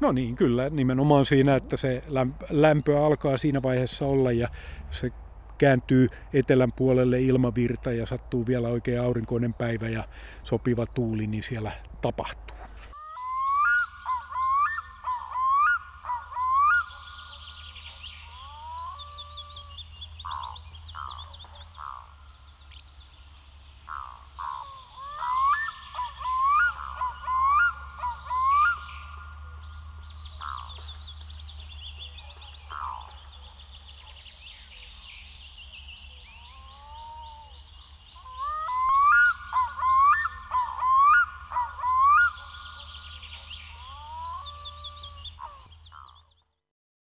No 0.00 0.12
niin, 0.12 0.36
kyllä. 0.36 0.70
Nimenomaan 0.70 1.24
siinä, 1.26 1.56
että 1.56 1.76
se 1.76 2.02
lämpö 2.50 3.04
alkaa 3.04 3.36
siinä 3.36 3.62
vaiheessa 3.62 4.06
olla 4.06 4.32
ja 4.32 4.48
se 4.90 5.10
kääntyy 5.58 6.08
etelän 6.32 6.72
puolelle 6.76 7.20
ilmavirta 7.20 7.92
ja 7.92 8.06
sattuu 8.06 8.46
vielä 8.46 8.68
oikein 8.68 9.00
aurinkoinen 9.00 9.54
päivä 9.54 9.88
ja 9.88 10.04
sopiva 10.42 10.86
tuuli, 10.86 11.26
niin 11.26 11.42
siellä 11.42 11.72
tapahtuu. 12.02 12.43